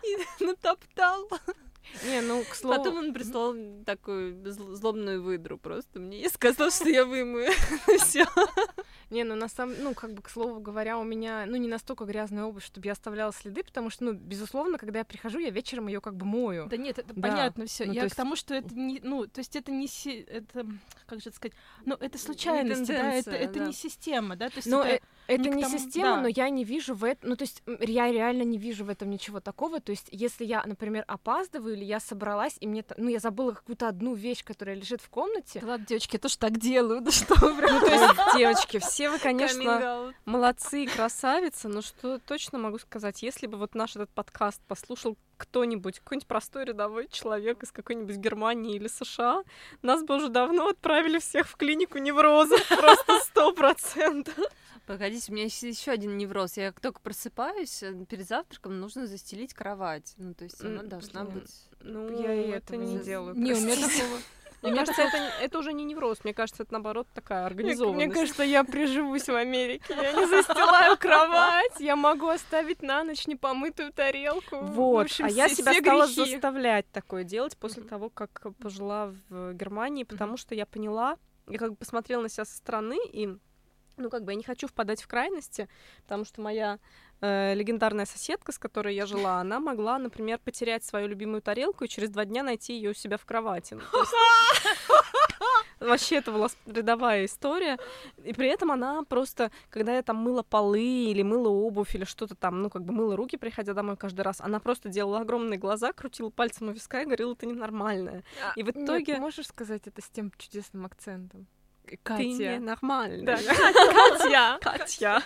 и 0.03 0.43
натоптал. 0.43 1.29
Не, 2.05 2.21
ну, 2.21 2.43
к 2.43 2.53
слову... 2.55 2.77
Потом 2.77 2.97
он 2.97 3.13
прислал 3.13 3.55
такую 3.85 4.35
зл- 4.43 4.73
злобную 4.75 5.21
выдру 5.23 5.57
просто 5.57 5.99
мне 5.99 6.21
и 6.23 6.29
сказал, 6.29 6.69
что 6.71 6.89
я 6.89 7.05
вымою. 7.05 7.51
Все. 7.99 8.25
Не, 9.09 9.23
ну 9.23 9.35
на 9.35 9.47
самом, 9.47 9.75
ну 9.81 9.93
как 9.93 10.13
бы 10.13 10.21
к 10.21 10.29
слову 10.29 10.59
говоря, 10.59 10.97
у 10.97 11.03
меня, 11.03 11.45
ну 11.47 11.55
не 11.55 11.67
настолько 11.67 12.03
грязная 12.03 12.43
обувь, 12.43 12.65
чтобы 12.65 12.87
я 12.87 12.91
оставляла 12.91 13.31
следы, 13.31 13.63
потому 13.63 13.89
что, 13.89 14.03
ну 14.03 14.11
безусловно, 14.13 14.77
когда 14.77 14.99
я 14.99 15.05
прихожу, 15.05 15.39
я 15.39 15.49
вечером 15.49 15.87
ее 15.87 16.01
как 16.01 16.15
бы 16.15 16.25
мою. 16.25 16.67
Да 16.67 16.75
нет, 16.77 16.99
это 16.99 17.13
Да. 17.13 17.21
понятно 17.29 17.65
все. 17.67 17.85
Ну, 17.85 17.93
я 17.93 18.09
к 18.09 18.15
тому, 18.15 18.35
что 18.35 18.53
это 18.53 18.75
не, 18.75 18.99
ну, 19.01 19.25
то 19.27 19.39
есть 19.39 19.55
это 19.55 19.71
не, 19.71 19.87
си- 19.87 20.25
это, 20.27 20.67
как 21.05 21.21
же 21.21 21.29
это 21.29 21.37
сказать, 21.37 21.55
ну, 21.85 21.95
это 21.95 22.17
случайность, 22.17 22.85
да, 22.87 23.13
это, 23.13 23.31
это 23.31 23.59
да. 23.59 23.65
не 23.67 23.73
система, 23.73 24.35
да, 24.35 24.49
то 24.49 24.57
есть 24.57 24.67
Но 24.67 24.83
это, 24.83 25.05
это 25.27 25.43
не 25.43 25.49
к 25.51 25.55
не 25.55 25.63
тому- 25.63 25.77
система, 25.77 26.15
да. 26.15 26.21
но 26.21 26.27
я 26.27 26.49
не 26.49 26.63
вижу 26.63 26.93
в 26.93 27.03
этом, 27.03 27.29
ну 27.29 27.35
то 27.35 27.43
есть 27.43 27.61
я 27.65 28.11
реально 28.11 28.43
не 28.43 28.57
вижу 28.57 28.85
в 28.85 28.89
этом 28.89 29.09
ничего 29.09 29.39
такого. 29.39 29.79
То 29.79 29.91
есть 29.91 30.07
если 30.11 30.45
я, 30.45 30.63
например, 30.65 31.03
опаздываю 31.07 31.75
или 31.75 31.83
я 31.83 31.99
собралась 31.99 32.55
и 32.59 32.67
мне, 32.67 32.83
ну 32.97 33.09
я 33.09 33.19
забыла 33.19 33.51
какую-то 33.51 33.87
одну 33.87 34.13
вещь, 34.13 34.43
которая 34.43 34.75
лежит 34.75 35.01
в 35.01 35.09
комнате. 35.09 35.59
Да 35.59 35.67
ладно, 35.67 35.85
девочки, 35.85 36.15
я 36.15 36.19
тоже 36.19 36.37
так 36.37 36.57
делаю, 36.57 37.01
да 37.01 37.11
что 37.11 37.35
вы. 37.35 37.61
Ну, 37.61 37.79
то 37.79 37.93
есть, 37.93 38.37
девочки, 38.37 38.79
все 38.79 39.09
вы, 39.09 39.19
конечно. 39.19 40.13
Молодцы, 40.25 40.87
красавицы, 40.87 41.67
но 41.67 41.81
что 41.81 42.19
точно 42.19 42.57
могу 42.57 42.79
сказать, 42.79 43.21
если 43.23 43.47
бы 43.47 43.57
вот 43.57 43.75
наш 43.75 43.95
этот 43.95 44.09
подкаст 44.09 44.61
послушал 44.67 45.17
кто-нибудь, 45.37 45.99
какой-нибудь 45.99 46.27
простой 46.27 46.65
рядовой 46.65 47.07
человек 47.11 47.63
из 47.63 47.71
какой-нибудь 47.71 48.15
Германии 48.15 48.75
или 48.75 48.87
США, 48.87 49.43
нас 49.81 50.03
бы 50.03 50.15
уже 50.15 50.29
давно 50.29 50.69
отправили 50.69 51.19
всех 51.19 51.47
в 51.47 51.55
клинику 51.55 51.99
невроза, 51.99 52.57
просто 52.69 53.19
сто 53.19 53.53
процентов. 53.53 54.35
Погодите, 54.87 55.31
у 55.31 55.35
меня 55.35 55.43
есть 55.43 55.61
еще 55.61 55.91
один 55.91 56.17
невроз. 56.17 56.55
Я 56.57 56.71
как 56.71 56.79
только 56.79 57.01
просыпаюсь, 57.01 57.83
э, 57.83 57.93
перед 58.09 58.27
завтраком 58.27 58.79
нужно 58.79 59.05
застелить 59.05 59.53
кровать. 59.53 60.13
Ну, 60.17 60.33
то 60.33 60.45
есть 60.45 60.63
она 60.63 60.81
должна 60.81 61.25
блин. 61.25 61.39
быть... 61.41 61.51
Ну, 61.81 62.21
Я 62.21 62.33
и 62.33 62.47
это 62.51 62.73
этого 62.75 62.81
не 62.83 62.99
делаю. 62.99 63.35
Не, 63.35 63.53
у 63.53 63.59
меня 63.59 63.75
такого... 63.75 64.19
Мне 64.63 64.73
кажется, 64.73 65.01
это, 65.03 65.17
это 65.17 65.59
уже 65.59 65.71
не 65.71 65.83
невроз, 65.85 66.23
мне 66.23 66.33
кажется, 66.33 66.63
это 66.63 66.73
наоборот 66.73 67.07
такая 67.13 67.41
Мне, 67.41 67.47
организованность. 67.47 68.05
мне 68.07 68.13
кажется, 68.15 68.41
я 68.43 68.63
приживусь 68.63 69.27
в 69.29 69.35
Америке. 69.35 69.85
Я 69.95 70.13
не 70.13 70.25
застилаю 70.25 70.97
кровать. 70.99 71.79
Я 71.79 71.95
могу 71.95 72.27
оставить 72.27 72.81
на 72.81 73.03
ночь 73.03 73.27
непомытую 73.27 73.93
тарелку. 73.93 74.57
В 74.57 74.71
Вот, 74.71 75.01
общем, 75.05 75.25
а 75.25 75.29
я 75.29 75.45
все- 75.47 75.57
себя 75.57 75.73
все 75.73 75.81
стала 75.81 76.05
грехи. 76.07 76.31
заставлять 76.31 76.89
такое 76.91 77.23
делать 77.23 77.55
после 77.55 77.81
Мгм. 77.83 77.89
того, 77.89 78.09
как 78.09 78.47
пожила 78.59 79.13
в 79.29 79.53
Германии, 79.53 80.03
потому 80.03 80.37
что 80.37 80.55
я 80.55 80.65
поняла, 80.65 81.17
я 81.47 81.59
как 81.59 81.69
бы 81.71 81.75
посмотрела 81.75 82.23
на 82.23 82.29
себя 82.29 82.43
со 82.45 82.55
стороны, 82.57 82.97
и, 83.13 83.37
ну, 83.97 84.09
как 84.09 84.23
бы 84.23 84.31
я 84.31 84.35
не 84.35 84.43
хочу 84.43 84.67
впадать 84.67 85.01
в 85.01 85.07
крайности, 85.07 85.67
потому 86.03 86.23
что 86.23 86.41
моя 86.41 86.79
э, 87.21 87.53
легендарная 87.55 88.05
соседка, 88.05 88.51
с 88.51 88.59
которой 88.59 88.95
я 88.95 89.05
жила, 89.05 89.39
она 89.39 89.59
могла, 89.59 89.97
например, 89.97 90.39
потерять 90.39 90.83
свою 90.83 91.07
любимую 91.07 91.41
тарелку 91.41 91.83
и 91.83 91.87
через 91.87 92.09
два 92.09 92.25
дня 92.25 92.43
найти 92.43 92.73
ее 92.75 92.91
у 92.91 92.93
себя 92.93 93.17
в 93.17 93.25
кровати. 93.25 93.73
Ну, 93.73 93.81
есть- 93.99 94.11
Вообще 95.79 96.15
это 96.17 96.31
была 96.31 96.47
рядовая 96.65 97.25
история. 97.25 97.77
И 98.23 98.33
при 98.33 98.47
этом 98.47 98.71
она 98.71 99.03
просто, 99.03 99.51
когда 99.69 99.95
я 99.95 100.01
там 100.01 100.17
мыла 100.17 100.41
полы 100.41 100.81
или 100.81 101.21
мыла 101.21 101.49
обувь 101.49 101.93
или 101.95 102.03
что-то 102.03 102.33
там, 102.35 102.61
ну, 102.63 102.69
как 102.69 102.83
бы 102.83 102.93
мыла 102.93 103.15
руки, 103.15 103.37
приходя 103.37 103.73
домой 103.73 103.95
каждый 103.95 104.21
раз, 104.21 104.41
она 104.41 104.59
просто 104.59 104.89
делала 104.89 105.19
огромные 105.19 105.59
глаза, 105.59 105.93
крутила 105.93 106.29
пальцем 106.31 106.69
у 106.69 106.71
виска 106.71 107.01
и 107.01 107.05
говорила, 107.05 107.33
это 107.33 107.45
ненормальное. 107.45 108.23
И 108.55 108.63
в 108.63 108.67
Нет, 108.67 108.77
итоге... 108.77 109.17
можешь 109.17 109.47
сказать 109.47 109.83
это 109.85 110.01
с 110.01 110.09
тем 110.09 110.31
чудесным 110.37 110.85
акцентом? 110.85 111.45
Ты 111.89 111.97
Катя. 112.03 112.23
ненормальная. 112.23 113.25
Да, 113.25 113.37
Катя. 114.61 115.21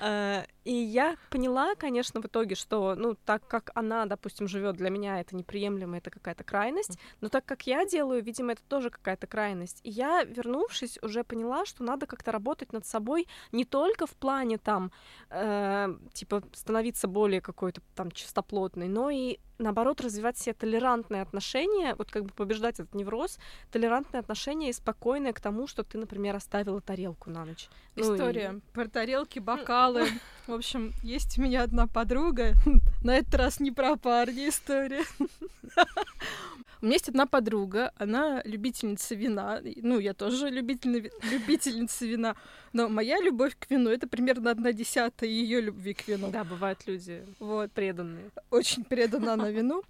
Катя. 0.00 0.44
И 0.64 0.72
я 0.72 1.16
поняла, 1.30 1.74
конечно, 1.74 2.20
в 2.20 2.26
итоге, 2.26 2.54
что, 2.54 2.94
ну, 2.94 3.14
так 3.24 3.46
как 3.48 3.70
она, 3.74 4.04
допустим, 4.06 4.46
живет, 4.46 4.76
для 4.76 4.90
меня 4.90 5.20
это 5.20 5.34
неприемлемо, 5.34 5.96
это 5.98 6.10
какая-то 6.10 6.44
крайность, 6.44 6.98
но 7.20 7.28
так 7.28 7.44
как 7.46 7.66
я 7.66 7.86
делаю, 7.86 8.22
видимо, 8.22 8.52
это 8.52 8.62
тоже 8.68 8.90
какая-то 8.90 9.26
крайность. 9.26 9.80
И 9.84 9.90
я, 9.90 10.22
вернувшись, 10.24 10.98
уже 11.02 11.24
поняла, 11.24 11.64
что 11.64 11.82
надо 11.82 12.06
как-то 12.06 12.30
работать 12.32 12.72
над 12.72 12.84
собой 12.86 13.26
не 13.52 13.64
только 13.64 14.06
в 14.06 14.10
плане 14.16 14.58
там, 14.58 14.92
э, 15.30 15.88
типа, 16.12 16.42
становиться 16.52 17.08
более 17.08 17.40
какой-то 17.40 17.80
там 17.94 18.10
чистоплотной, 18.10 18.88
но 18.88 19.10
и 19.10 19.38
наоборот 19.58 20.00
развивать 20.00 20.38
себе 20.38 20.54
толерантные 20.54 21.22
отношения, 21.22 21.94
вот 21.94 22.10
как 22.10 22.24
бы 22.24 22.32
побеждать 22.34 22.80
этот 22.80 22.94
невроз, 22.94 23.38
толерантные 23.70 24.20
отношения 24.20 24.70
и 24.70 24.72
спокойное 24.72 25.32
к 25.32 25.40
тому, 25.40 25.66
что 25.66 25.84
ты, 25.84 25.98
например, 25.98 26.36
оставила 26.36 26.80
тарелку 26.80 27.30
на 27.30 27.44
ночь. 27.44 27.68
Ну 27.96 28.12
и- 28.14 28.16
История 28.16 28.60
про 28.72 28.88
тарелки, 28.88 29.38
бокалы. 29.38 30.06
В 30.50 30.54
общем, 30.54 30.92
есть 31.04 31.38
у 31.38 31.42
меня 31.42 31.62
одна 31.62 31.86
подруга. 31.86 32.54
На 33.04 33.16
этот 33.18 33.32
раз 33.36 33.60
не 33.60 33.70
про 33.70 33.94
парня 33.94 34.48
история. 34.48 35.04
У 36.82 36.86
меня 36.86 36.94
есть 36.94 37.08
одна 37.08 37.26
подруга, 37.26 37.92
она 37.96 38.42
любительница 38.44 39.14
вина. 39.14 39.60
Ну, 39.62 40.00
я 40.00 40.12
тоже 40.12 40.48
любительница 40.50 42.04
вина. 42.04 42.34
Но 42.72 42.88
моя 42.88 43.20
любовь 43.20 43.54
к 43.56 43.70
вину 43.70 43.90
это 43.90 44.08
примерно 44.08 44.50
одна 44.50 44.72
десятая 44.72 45.28
ее 45.28 45.60
любви 45.60 45.94
к 45.94 46.08
вину. 46.08 46.30
Да, 46.32 46.42
бывают 46.42 46.84
люди 46.86 47.24
Вот. 47.38 47.70
преданные. 47.70 48.30
очень 48.50 48.82
предана 48.82 49.36
на 49.36 49.50
вину. 49.52 49.84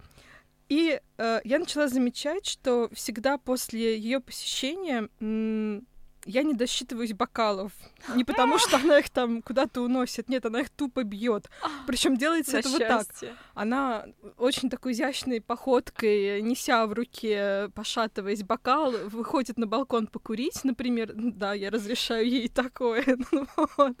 И 0.69 1.01
э, 1.17 1.39
я 1.43 1.59
начала 1.59 1.87
замечать, 1.87 2.45
что 2.45 2.87
всегда 2.93 3.37
после 3.39 3.97
ее 3.97 4.19
посещения 4.19 5.09
м, 5.19 5.87
я 6.25 6.43
не 6.43 6.53
досчитываюсь 6.53 7.13
бокалов. 7.13 7.71
Не 8.15 8.23
потому, 8.23 8.57
что 8.57 8.77
она 8.77 8.99
их 8.99 9.09
там 9.09 9.41
куда-то 9.41 9.81
уносит. 9.81 10.29
Нет, 10.29 10.45
она 10.45 10.61
их 10.61 10.69
тупо 10.69 11.03
бьет. 11.03 11.49
Причем 11.87 12.17
делается 12.17 12.59
это 12.59 12.69
вот 12.69 12.79
так. 12.79 13.07
Она 13.53 14.05
очень 14.37 14.69
такой 14.69 14.93
изящной 14.93 15.41
походкой, 15.41 16.41
неся 16.41 16.85
в 16.85 16.93
руке, 16.93 17.69
пошатываясь 17.75 18.43
бокал, 18.43 18.91
выходит 18.91 19.57
на 19.57 19.67
балкон 19.67 20.07
покурить, 20.07 20.63
например. 20.63 21.11
Да, 21.15 21.53
я 21.53 21.69
разрешаю 21.69 22.27
ей 22.27 22.47
такое. 22.47 23.05
Ну 23.31 23.47
вот. 23.77 23.95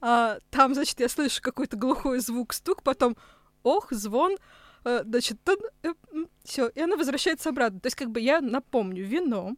А, 0.00 0.38
там, 0.50 0.74
значит, 0.74 1.00
я 1.00 1.08
слышу 1.08 1.42
какой-то 1.42 1.76
глухой 1.76 2.20
звук, 2.20 2.52
стук, 2.52 2.82
потом 2.82 3.16
ох, 3.62 3.90
звон, 3.90 4.36
э, 4.84 5.02
значит, 5.04 5.38
все, 6.44 6.68
и 6.68 6.80
она 6.80 6.96
возвращается 6.96 7.48
обратно. 7.48 7.80
То 7.80 7.86
есть, 7.86 7.96
как 7.96 8.10
бы 8.10 8.20
я 8.20 8.40
напомню, 8.40 9.04
вино, 9.04 9.54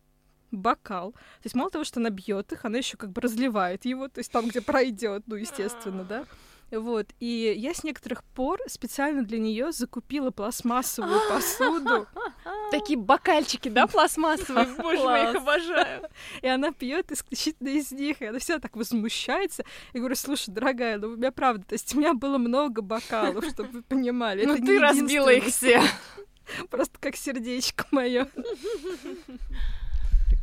бокал. 0.51 1.13
То 1.13 1.45
есть 1.45 1.55
мало 1.55 1.71
того, 1.71 1.85
что 1.85 2.01
она 2.01 2.11
бьет 2.11 2.53
их, 2.53 2.65
она 2.65 2.79
еще 2.79 2.97
как 2.97 3.11
бы 3.11 3.21
разливает 3.21 3.85
его, 3.85 4.09
то 4.09 4.19
есть 4.19 4.31
там, 4.31 4.49
где 4.49 4.61
пройдет, 4.61 5.25
ну, 5.27 5.37
естественно, 5.37 6.05
да. 6.05 6.25
Вот. 6.71 7.09
И 7.19 7.53
я 7.57 7.75
с 7.75 7.83
некоторых 7.83 8.23
пор 8.23 8.61
специально 8.69 9.25
для 9.25 9.39
нее 9.39 9.73
закупила 9.73 10.31
пластмассовую 10.31 11.21
посуду, 11.29 12.07
Такие 12.71 12.99
бокальчики, 12.99 13.69
да, 13.69 13.87
пластмассовые? 13.87 14.67
Боже 14.79 15.03
мой, 15.03 15.31
их 15.31 15.37
обожаю. 15.37 16.09
и 16.41 16.47
она 16.47 16.73
пьет 16.73 17.11
исключительно 17.11 17.69
из 17.69 17.91
них. 17.91 18.23
И 18.23 18.27
она 18.27 18.39
всегда 18.39 18.61
так 18.61 18.77
возмущается. 18.77 19.65
Я 19.93 20.01
говорю, 20.01 20.15
слушай, 20.15 20.51
дорогая, 20.51 20.99
ну 20.99 21.09
у 21.09 21.17
меня 21.17 21.33
правда, 21.33 21.65
то 21.65 21.73
есть 21.73 21.93
у 21.95 21.99
меня 21.99 22.15
было 22.15 22.39
много 22.39 22.83
бокалов, 22.83 23.45
чтобы 23.45 23.71
вы 23.71 23.83
понимали. 23.83 24.45
Ну 24.45 24.57
ты 24.57 24.79
разбила 24.79 25.31
их 25.31 25.45
все. 25.47 25.83
Просто 26.71 26.97
как 27.01 27.17
сердечко 27.17 27.87
мое. 27.91 28.29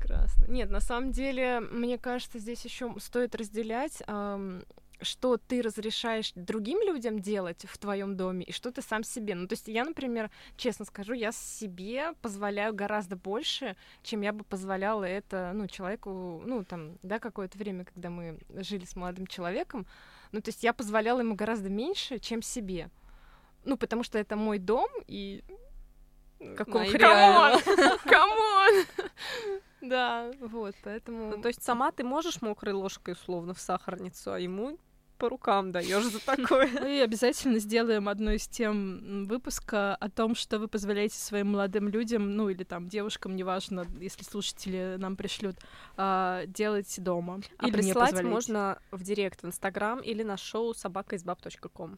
Прекрасно. 0.08 0.46
Нет, 0.48 0.70
на 0.70 0.80
самом 0.80 1.12
деле, 1.12 1.60
мне 1.60 1.98
кажется, 1.98 2.40
здесь 2.40 2.64
еще 2.64 2.96
стоит 3.00 3.36
разделять, 3.36 4.02
ам, 4.08 4.64
что 5.02 5.38
ты 5.38 5.62
разрешаешь 5.62 6.32
другим 6.36 6.82
людям 6.82 7.20
делать 7.20 7.66
в 7.68 7.78
твоем 7.78 8.16
доме 8.16 8.46
и 8.46 8.52
что 8.52 8.72
ты 8.72 8.82
сам 8.82 9.04
себе. 9.04 9.36
Ну, 9.36 9.48
то 9.48 9.54
есть 9.54 9.68
я, 9.68 9.84
например, 9.84 10.32
честно 10.56 10.86
скажу, 10.86 11.14
я 11.14 11.32
себе 11.32 12.14
позволяю 12.22 12.74
гораздо 12.74 13.16
больше, 13.16 13.76
чем 14.02 14.22
я 14.22 14.34
бы 14.34 14.44
позволяла 14.44 15.04
это, 15.04 15.52
ну, 15.54 15.68
человеку, 15.68 16.42
ну, 16.46 16.64
там, 16.64 16.98
да, 17.04 17.20
какое-то 17.20 17.58
время, 17.58 17.86
когда 17.86 18.10
мы 18.10 18.40
жили 18.56 18.86
с 18.86 18.96
молодым 18.96 19.28
человеком. 19.28 19.86
Ну, 20.32 20.42
то 20.42 20.50
есть 20.50 20.64
я 20.64 20.74
позволяла 20.74 21.20
ему 21.20 21.36
гораздо 21.36 21.70
меньше, 21.70 22.20
чем 22.20 22.42
себе. 22.42 22.90
Ну, 23.66 23.78
потому 23.78 24.04
что 24.04 24.18
это 24.18 24.36
мой 24.36 24.58
дом, 24.58 24.90
и 25.08 25.44
Какого? 26.56 26.86
Come 26.86 27.28
on! 27.28 27.60
Come 28.06 28.51
on! 28.51 28.86
Да, 29.89 30.32
вот, 30.39 30.75
поэтому... 30.84 31.36
Ну, 31.36 31.41
то 31.41 31.48
есть 31.48 31.63
сама 31.63 31.91
ты 31.91 32.03
можешь 32.03 32.41
мокрой 32.41 32.74
ложкой 32.74 33.13
условно 33.13 33.53
в 33.53 33.60
сахарницу, 33.60 34.34
а 34.34 34.39
ему 34.39 34.77
по 35.17 35.29
рукам 35.29 35.72
даешь 35.72 36.06
за 36.06 36.24
такое. 36.24 36.67
И 36.88 37.00
обязательно 37.00 37.60
сделаем 37.60 38.08
одну 38.08 38.32
из 38.32 38.48
тем 38.48 39.25
выпуска 39.25 39.96
о 39.96 40.10
том, 40.10 40.36
что 40.36 40.60
вы 40.60 40.67
позволяете 40.67 41.17
своим 41.17 41.51
молодым 41.53 41.88
людям, 41.88 42.36
ну 42.36 42.50
или 42.50 42.63
там 42.63 42.88
девушкам, 42.88 43.36
неважно, 43.36 43.86
если 44.00 44.24
слушатели 44.24 44.96
нам 44.98 45.15
пришлют, 45.15 45.56
а, 45.96 46.46
делать 46.46 46.94
дома. 47.01 47.41
А 47.58 47.67
Или 47.67 47.74
прислать 47.74 48.24
можно 48.24 48.79
в 48.91 49.03
директ 49.03 49.41
в 49.41 49.48
Инстаграм 49.48 50.00
или 50.00 50.24
на 50.24 50.38
шоу 50.38 50.74
собакаизбаб.ком. 50.74 51.98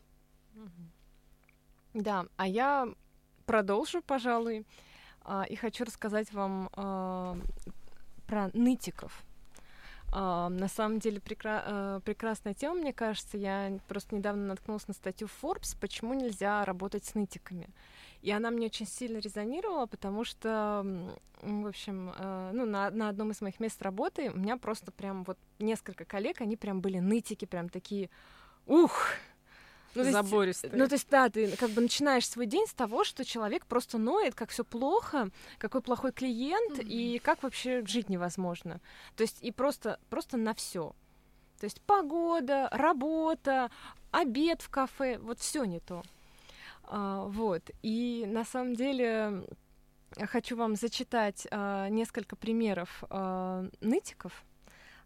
Да, 1.93 2.25
а 2.37 2.47
я 2.47 2.87
продолжу, 3.45 4.01
пожалуй, 4.01 4.65
а, 5.21 5.43
и 5.43 5.55
хочу 5.55 5.83
рассказать 5.83 6.31
вам 6.33 6.69
а, 6.73 7.35
про 8.29 8.49
нытиков. 8.53 9.23
А, 10.11 10.49
на 10.49 10.67
самом 10.67 10.99
деле 10.99 11.19
прекра- 11.19 11.63
а, 11.65 11.99
прекрасная 12.01 12.53
тема, 12.53 12.75
мне 12.75 12.93
кажется. 12.93 13.37
Я 13.37 13.79
просто 13.87 14.15
недавно 14.15 14.45
наткнулась 14.47 14.87
на 14.87 14.93
статью 14.93 15.27
Forbes, 15.41 15.75
почему 15.79 16.13
нельзя 16.13 16.63
работать 16.65 17.05
с 17.05 17.15
нытиками. 17.15 17.69
И 18.21 18.31
она 18.31 18.51
мне 18.51 18.67
очень 18.67 18.87
сильно 18.87 19.17
резонировала, 19.17 19.85
потому 19.85 20.25
что, 20.25 20.85
в 21.41 21.67
общем, 21.67 22.11
э, 22.17 22.51
ну, 22.53 22.65
на, 22.65 22.89
на 22.91 23.07
одном 23.07 23.31
из 23.31 23.39
моих 23.39 23.61
мест 23.61 23.81
работы 23.81 24.29
у 24.29 24.37
меня 24.37 24.57
просто 24.57 24.91
прям 24.91 25.23
вот 25.23 25.37
несколько 25.57 26.03
коллег, 26.03 26.41
они 26.41 26.57
прям 26.57 26.81
были 26.81 26.99
нытики, 26.99 27.45
прям 27.45 27.69
такие, 27.69 28.09
ух! 28.65 29.05
Ну, 29.99 30.11
то 30.11 30.17
есть- 30.17 30.29
Забористые. 30.29 30.73
ну, 30.75 30.87
то 30.87 30.93
есть, 30.93 31.07
да, 31.09 31.29
ты 31.29 31.55
как 31.57 31.71
бы 31.71 31.81
начинаешь 31.81 32.27
свой 32.27 32.45
день 32.45 32.65
с 32.67 32.73
того, 32.73 33.03
что 33.03 33.25
человек 33.25 33.65
просто 33.65 33.97
ноет, 33.97 34.35
как 34.35 34.49
все 34.49 34.63
плохо, 34.63 35.29
какой 35.57 35.81
плохой 35.81 36.11
клиент, 36.11 36.79
и 36.79 37.19
как 37.19 37.43
вообще 37.43 37.85
жить 37.85 38.09
невозможно. 38.09 38.79
То 39.15 39.23
есть, 39.23 39.37
и 39.41 39.51
просто, 39.51 39.99
просто 40.09 40.37
на 40.37 40.53
все. 40.53 40.93
То 41.59 41.65
есть 41.65 41.81
погода, 41.81 42.69
работа, 42.71 43.69
обед 44.11 44.61
в 44.61 44.69
кафе, 44.69 45.17
вот 45.19 45.39
все 45.39 45.65
не 45.65 45.79
то. 45.79 46.03
А, 46.83 47.25
вот. 47.25 47.69
И 47.83 48.23
на 48.27 48.45
самом 48.45 48.75
деле 48.75 49.43
я 50.17 50.25
хочу 50.25 50.55
вам 50.55 50.75
зачитать 50.75 51.47
а, 51.51 51.89
несколько 51.89 52.35
примеров 52.35 53.03
а, 53.09 53.65
нытиков. 53.81 54.43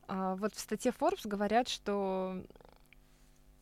А, 0.08 0.36
вот 0.36 0.54
в 0.54 0.60
статье 0.60 0.94
Forbes 0.98 1.28
говорят, 1.28 1.68
что 1.68 2.42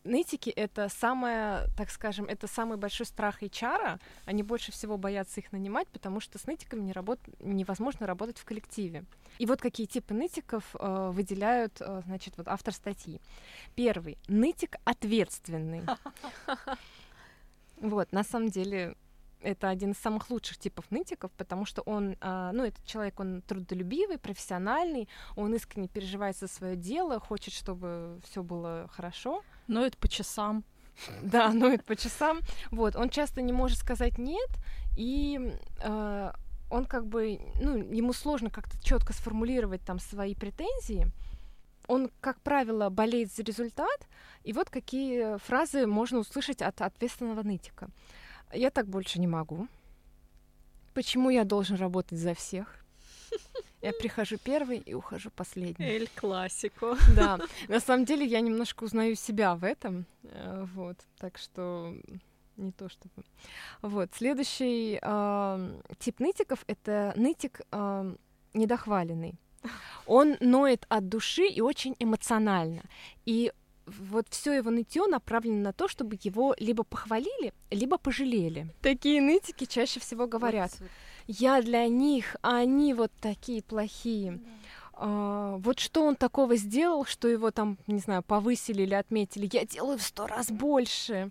нытики 0.04 0.50
это 0.50 0.88
самое, 0.88 1.66
так 1.76 1.90
скажем, 1.90 2.26
это 2.26 2.46
самый 2.46 2.76
большой 2.76 3.06
страх 3.06 3.42
HR. 3.42 4.00
Они 4.24 4.42
больше 4.42 4.72
всего 4.72 4.96
боятся 4.96 5.40
их 5.40 5.52
нанимать, 5.52 5.88
потому 5.88 6.20
что 6.20 6.38
с 6.38 6.46
нытиками 6.46 6.80
не 6.82 6.92
работ... 6.92 7.20
невозможно 7.40 8.06
работать 8.06 8.38
в 8.38 8.44
коллективе. 8.44 9.04
И 9.38 9.46
вот 9.46 9.60
какие 9.60 9.86
типы 9.86 10.14
нытиков 10.14 10.64
э, 10.78 11.10
выделяют, 11.12 11.80
э, 11.80 12.02
значит, 12.06 12.34
вот 12.36 12.48
автор 12.48 12.74
статьи. 12.74 13.20
Первый 13.74 14.18
нытик 14.28 14.76
ответственный. 14.84 15.82
Вот, 17.82 18.12
на 18.12 18.22
самом 18.22 18.48
деле 18.48 18.94
это 19.42 19.68
один 19.68 19.92
из 19.92 19.98
самых 19.98 20.30
лучших 20.30 20.58
типов 20.58 20.90
нытиков, 20.90 21.30
потому 21.32 21.64
что 21.64 21.82
он, 21.82 22.16
а, 22.20 22.52
ну, 22.52 22.64
этот 22.64 22.84
человек, 22.84 23.20
он 23.20 23.42
трудолюбивый, 23.42 24.18
профессиональный, 24.18 25.08
он 25.36 25.54
искренне 25.54 25.88
переживает 25.88 26.36
за 26.36 26.48
свое 26.48 26.76
дело, 26.76 27.20
хочет, 27.20 27.54
чтобы 27.54 28.20
все 28.24 28.42
было 28.42 28.88
хорошо. 28.92 29.42
Но 29.66 29.84
это 29.84 29.96
по 29.98 30.08
часам. 30.08 30.64
Да, 31.22 31.52
ноет 31.52 31.84
по 31.84 31.96
часам. 31.96 32.40
Вот, 32.70 32.96
он 32.96 33.08
часто 33.08 33.40
не 33.42 33.52
может 33.52 33.78
сказать 33.78 34.18
нет, 34.18 34.50
и 34.96 35.56
э, 35.82 36.32
он 36.70 36.84
как 36.84 37.06
бы, 37.06 37.40
ну, 37.60 37.76
ему 37.76 38.12
сложно 38.12 38.50
как-то 38.50 38.82
четко 38.82 39.12
сформулировать 39.12 39.82
там 39.82 39.98
свои 39.98 40.34
претензии. 40.34 41.06
Он, 41.88 42.10
как 42.20 42.40
правило, 42.40 42.88
болеет 42.90 43.32
за 43.32 43.42
результат, 43.42 44.08
и 44.44 44.52
вот 44.52 44.70
какие 44.70 45.38
фразы 45.38 45.86
можно 45.86 46.18
услышать 46.18 46.62
от 46.62 46.80
ответственного 46.80 47.42
нытика. 47.42 47.88
Я 48.52 48.70
так 48.70 48.86
больше 48.86 49.20
не 49.20 49.26
могу. 49.26 49.68
Почему 50.94 51.30
я 51.30 51.44
должен 51.44 51.76
работать 51.76 52.18
за 52.18 52.34
всех? 52.34 52.82
Я 53.80 53.92
прихожу 53.92 54.36
первый 54.38 54.78
и 54.78 54.94
ухожу 54.94 55.30
последний. 55.30 55.84
Эль 55.84 56.08
классико. 56.14 56.96
Да, 57.16 57.40
на 57.68 57.80
самом 57.80 58.04
деле 58.04 58.24
я 58.24 58.40
немножко 58.40 58.84
узнаю 58.84 59.16
себя 59.16 59.56
в 59.56 59.64
этом, 59.64 60.06
э, 60.22 60.66
вот, 60.74 60.96
так 61.18 61.38
что 61.38 61.92
не 62.56 62.70
то 62.70 62.88
чтобы. 62.88 63.24
Вот, 63.80 64.10
следующий 64.14 65.00
э, 65.02 65.80
тип 65.98 66.20
нытиков— 66.20 66.64
это 66.68 67.12
нытик 67.16 67.62
э, 67.72 68.14
недохваленный. 68.54 69.34
Он 70.06 70.36
ноет 70.40 70.86
от 70.88 71.08
души 71.08 71.46
и 71.46 71.60
очень 71.60 71.96
эмоционально. 71.98 72.82
И 73.24 73.52
вот 73.86 74.26
все 74.30 74.52
его 74.52 74.70
нытье 74.70 75.06
направлено 75.06 75.62
на 75.62 75.72
то, 75.72 75.88
чтобы 75.88 76.18
его 76.22 76.54
либо 76.58 76.84
похвалили, 76.84 77.52
либо 77.70 77.98
пожалели. 77.98 78.68
Такие 78.80 79.20
нытики 79.20 79.64
чаще 79.64 80.00
всего 80.00 80.26
говорят, 80.26 80.72
я 81.26 81.62
для 81.62 81.86
них, 81.88 82.36
а 82.42 82.56
они 82.58 82.94
вот 82.94 83.12
такие 83.20 83.62
плохие. 83.62 84.40
А, 84.94 85.56
вот 85.58 85.80
что 85.80 86.04
он 86.04 86.16
такого 86.16 86.56
сделал, 86.56 87.04
что 87.04 87.28
его 87.28 87.50
там, 87.50 87.78
не 87.86 87.98
знаю, 87.98 88.22
повысили 88.22 88.82
или 88.82 88.94
отметили, 88.94 89.48
я 89.52 89.64
делаю 89.64 89.98
в 89.98 90.02
сто 90.02 90.26
раз 90.26 90.50
больше. 90.50 91.30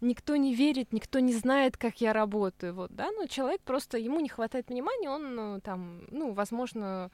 Никто 0.00 0.36
не 0.36 0.54
верит, 0.54 0.92
никто 0.92 1.20
не 1.20 1.32
знает, 1.32 1.76
как 1.76 2.00
я 2.00 2.12
работаю, 2.12 2.74
вот, 2.74 2.94
да, 2.94 3.10
но 3.12 3.26
человек 3.26 3.62
просто, 3.62 3.96
ему 3.96 4.20
не 4.20 4.28
хватает 4.28 4.68
внимания, 4.68 5.08
он 5.08 5.34
ну, 5.34 5.60
там, 5.60 6.02
ну, 6.10 6.32
возможно, 6.32 7.10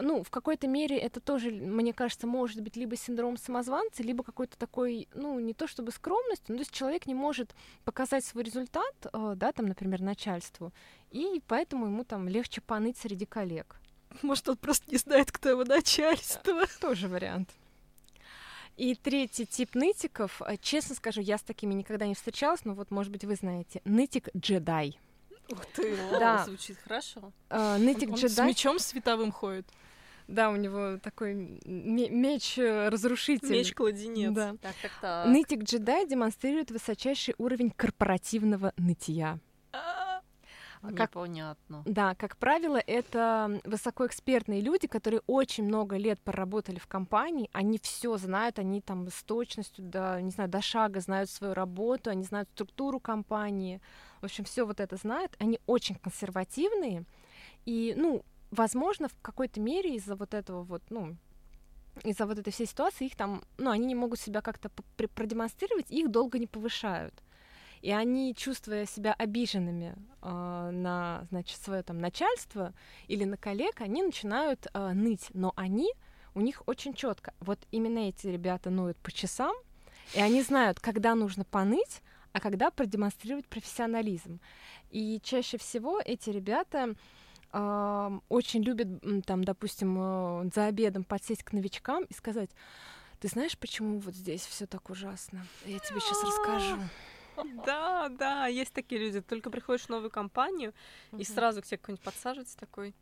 ну, 0.00 0.22
в 0.22 0.30
какой-то 0.30 0.66
мере 0.66 0.98
это 0.98 1.20
тоже, 1.20 1.50
мне 1.50 1.92
кажется, 1.92 2.26
может 2.26 2.60
быть 2.60 2.76
либо 2.76 2.96
синдром 2.96 3.36
самозванца, 3.36 4.02
либо 4.02 4.22
какой-то 4.22 4.56
такой, 4.56 5.08
ну, 5.14 5.38
не 5.40 5.54
то 5.54 5.66
чтобы 5.66 5.92
скромность, 5.92 6.48
но 6.48 6.54
то 6.56 6.60
есть 6.60 6.70
человек 6.72 7.06
не 7.06 7.14
может 7.14 7.54
показать 7.84 8.24
свой 8.24 8.44
результат, 8.44 8.94
э, 9.12 9.34
да, 9.36 9.52
там, 9.52 9.66
например, 9.66 10.00
начальству, 10.00 10.72
и 11.10 11.42
поэтому 11.46 11.86
ему 11.86 12.04
там 12.04 12.28
легче 12.28 12.60
поныть 12.60 12.96
среди 12.98 13.26
коллег. 13.26 13.76
Может, 14.22 14.48
он 14.48 14.56
просто 14.56 14.90
не 14.90 14.98
знает, 14.98 15.32
кто 15.32 15.48
его 15.48 15.64
начальство. 15.64 16.66
Тоже 16.80 17.08
вариант. 17.08 17.50
И 18.76 18.96
третий 18.96 19.46
тип 19.46 19.74
нытиков, 19.74 20.42
э, 20.42 20.56
честно 20.60 20.96
скажу, 20.96 21.20
я 21.20 21.38
с 21.38 21.42
такими 21.42 21.74
никогда 21.74 22.06
не 22.06 22.14
встречалась, 22.14 22.64
но 22.64 22.74
вот, 22.74 22.90
может 22.90 23.12
быть, 23.12 23.24
вы 23.24 23.36
знаете, 23.36 23.80
нытик 23.84 24.28
джедай. 24.36 24.98
Ух 25.50 25.64
ты, 25.66 25.96
Да. 26.18 26.44
звучит 26.44 26.78
хорошо. 26.82 27.32
Э, 27.50 27.76
нытик 27.76 28.10
Он 28.10 28.16
с 28.16 28.20
джедай, 28.20 28.48
мечом 28.48 28.78
световым 28.78 29.30
ходит. 29.30 29.66
Да, 30.28 30.50
у 30.50 30.56
него 30.56 30.98
такой 30.98 31.34
ме- 31.64 32.08
меч 32.10 32.58
э. 32.58 32.88
Меч-кладенец. 33.50 34.32
Да. 34.34 34.54
Так, 34.60 34.74
так, 34.82 34.92
так. 35.00 35.26
Нытик 35.28 35.62
джедай 35.64 36.06
демонстрирует 36.06 36.70
высочайший 36.70 37.34
уровень 37.38 37.70
корпоративного 37.70 38.72
нытья. 38.76 39.38
как- 40.96 41.10
Непонятно. 41.12 41.82
Да, 41.86 42.14
как 42.14 42.36
правило, 42.36 42.76
это 42.76 43.58
высокоэкспертные 43.64 44.60
люди, 44.60 44.86
которые 44.86 45.22
очень 45.26 45.64
много 45.64 45.96
лет 45.96 46.20
проработали 46.20 46.78
в 46.78 46.86
компании, 46.86 47.48
они 47.54 47.78
все 47.82 48.18
знают, 48.18 48.58
они 48.58 48.82
там 48.82 49.08
с 49.08 49.22
точностью 49.22 49.82
до, 49.82 50.20
не 50.20 50.30
знаю, 50.30 50.50
до 50.50 50.60
шага 50.60 51.00
знают 51.00 51.30
свою 51.30 51.54
работу, 51.54 52.10
они 52.10 52.22
знают 52.24 52.50
структуру 52.50 53.00
компании, 53.00 53.80
в 54.20 54.24
общем, 54.26 54.44
все 54.44 54.66
вот 54.66 54.78
это 54.78 54.96
знают, 54.96 55.34
они 55.38 55.58
очень 55.66 55.94
консервативные, 55.94 57.04
и, 57.64 57.94
ну, 57.96 58.22
возможно, 58.54 59.08
в 59.08 59.16
какой-то 59.20 59.60
мере 59.60 59.96
из-за 59.96 60.16
вот 60.16 60.34
этого 60.34 60.62
вот, 60.62 60.82
ну, 60.90 61.16
из-за 62.02 62.26
вот 62.26 62.38
этой 62.38 62.52
всей 62.52 62.66
ситуации 62.66 63.06
их 63.06 63.16
там, 63.16 63.44
ну, 63.58 63.70
они 63.70 63.86
не 63.86 63.94
могут 63.94 64.18
себя 64.18 64.40
как-то 64.40 64.70
продемонстрировать, 65.14 65.90
их 65.90 66.10
долго 66.10 66.38
не 66.38 66.46
повышают. 66.46 67.14
И 67.82 67.90
они, 67.90 68.34
чувствуя 68.34 68.86
себя 68.86 69.12
обиженными 69.12 69.94
э, 70.22 70.70
на, 70.72 71.26
значит, 71.28 71.60
свое 71.60 71.82
там 71.82 71.98
начальство 71.98 72.72
или 73.08 73.24
на 73.24 73.36
коллег, 73.36 73.82
они 73.82 74.02
начинают 74.02 74.66
э, 74.72 74.92
ныть. 74.92 75.28
Но 75.34 75.52
они, 75.54 75.92
у 76.34 76.40
них 76.40 76.62
очень 76.64 76.94
четко. 76.94 77.34
Вот 77.40 77.58
именно 77.72 77.98
эти 77.98 78.26
ребята 78.28 78.70
ноют 78.70 78.96
по 78.98 79.12
часам, 79.12 79.54
и 80.14 80.20
они 80.20 80.40
знают, 80.40 80.80
когда 80.80 81.14
нужно 81.14 81.44
поныть, 81.44 82.00
а 82.32 82.40
когда 82.40 82.70
продемонстрировать 82.70 83.46
профессионализм. 83.46 84.40
И 84.90 85.20
чаще 85.22 85.58
всего 85.58 86.00
эти 86.02 86.30
ребята 86.30 86.94
э, 87.54 88.20
очень 88.28 88.62
любят, 88.62 88.88
м, 89.04 89.22
там, 89.22 89.44
допустим, 89.44 89.96
э, 89.98 90.50
за 90.54 90.66
обедом 90.66 91.04
подсесть 91.04 91.44
к 91.44 91.52
новичкам 91.52 92.04
и 92.04 92.12
сказать, 92.14 92.50
ты 93.20 93.28
знаешь, 93.28 93.56
почему 93.56 94.00
вот 94.00 94.14
здесь 94.14 94.44
все 94.44 94.66
так 94.66 94.90
ужасно? 94.90 95.46
Я 95.64 95.78
тебе 95.78 96.00
сейчас 96.00 96.22
расскажу. 96.22 96.78
Да, 97.66 98.08
да, 98.10 98.46
есть 98.46 98.72
такие 98.72 99.00
люди. 99.00 99.20
Только 99.20 99.50
приходишь 99.50 99.86
в 99.86 99.88
новую 99.88 100.08
компанию, 100.10 100.72
и 101.18 101.24
сразу 101.24 101.62
к 101.62 101.66
тебе 101.66 101.78
кто-нибудь 101.78 102.04
подсаживается 102.04 102.56
такой. 102.56 102.94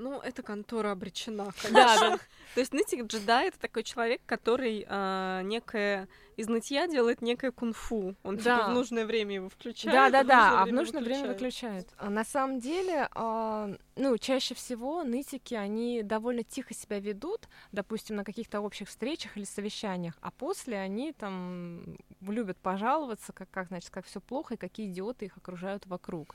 Ну, 0.00 0.18
эта 0.18 0.42
контора 0.42 0.92
обречена, 0.92 1.52
конечно. 1.62 2.10
Да. 2.10 2.18
То 2.54 2.60
есть 2.60 2.72
нытик 2.72 3.04
джедай 3.04 3.48
это 3.48 3.58
такой 3.60 3.82
человек, 3.82 4.22
который 4.24 4.86
а, 4.88 5.42
некое 5.42 6.08
из 6.36 6.48
нытья 6.48 6.88
делает 6.88 7.20
некое 7.20 7.52
кунг-фу. 7.52 8.14
Он 8.22 8.38
типа 8.38 8.44
Да. 8.44 8.68
в 8.68 8.74
нужное 8.74 9.04
время 9.04 9.34
его 9.34 9.50
включает. 9.50 9.94
Да, 9.94 10.08
да, 10.08 10.22
в 10.22 10.26
да, 10.26 10.36
нужное 10.40 10.62
а 10.62 10.64
в 10.64 10.72
нужное 10.72 11.02
время 11.02 11.28
выключают. 11.28 11.88
А 11.98 12.08
на 12.08 12.24
самом 12.24 12.60
деле, 12.60 13.08
а, 13.14 13.68
ну, 13.96 14.16
чаще 14.16 14.54
всего 14.54 15.04
нытики, 15.04 15.52
они 15.52 16.02
довольно 16.02 16.44
тихо 16.44 16.72
себя 16.72 16.98
ведут, 16.98 17.46
допустим, 17.70 18.16
на 18.16 18.24
каких-то 18.24 18.62
общих 18.62 18.88
встречах 18.88 19.36
или 19.36 19.44
совещаниях, 19.44 20.14
а 20.22 20.30
после 20.30 20.78
они 20.78 21.12
там 21.12 21.98
любят 22.22 22.56
пожаловаться, 22.56 23.34
как, 23.34 23.50
как 23.50 23.68
значит, 23.68 23.90
как 23.90 24.06
все 24.06 24.20
плохо 24.20 24.54
и 24.54 24.56
какие 24.56 24.90
идиоты 24.90 25.26
их 25.26 25.36
окружают 25.36 25.84
вокруг. 25.84 26.34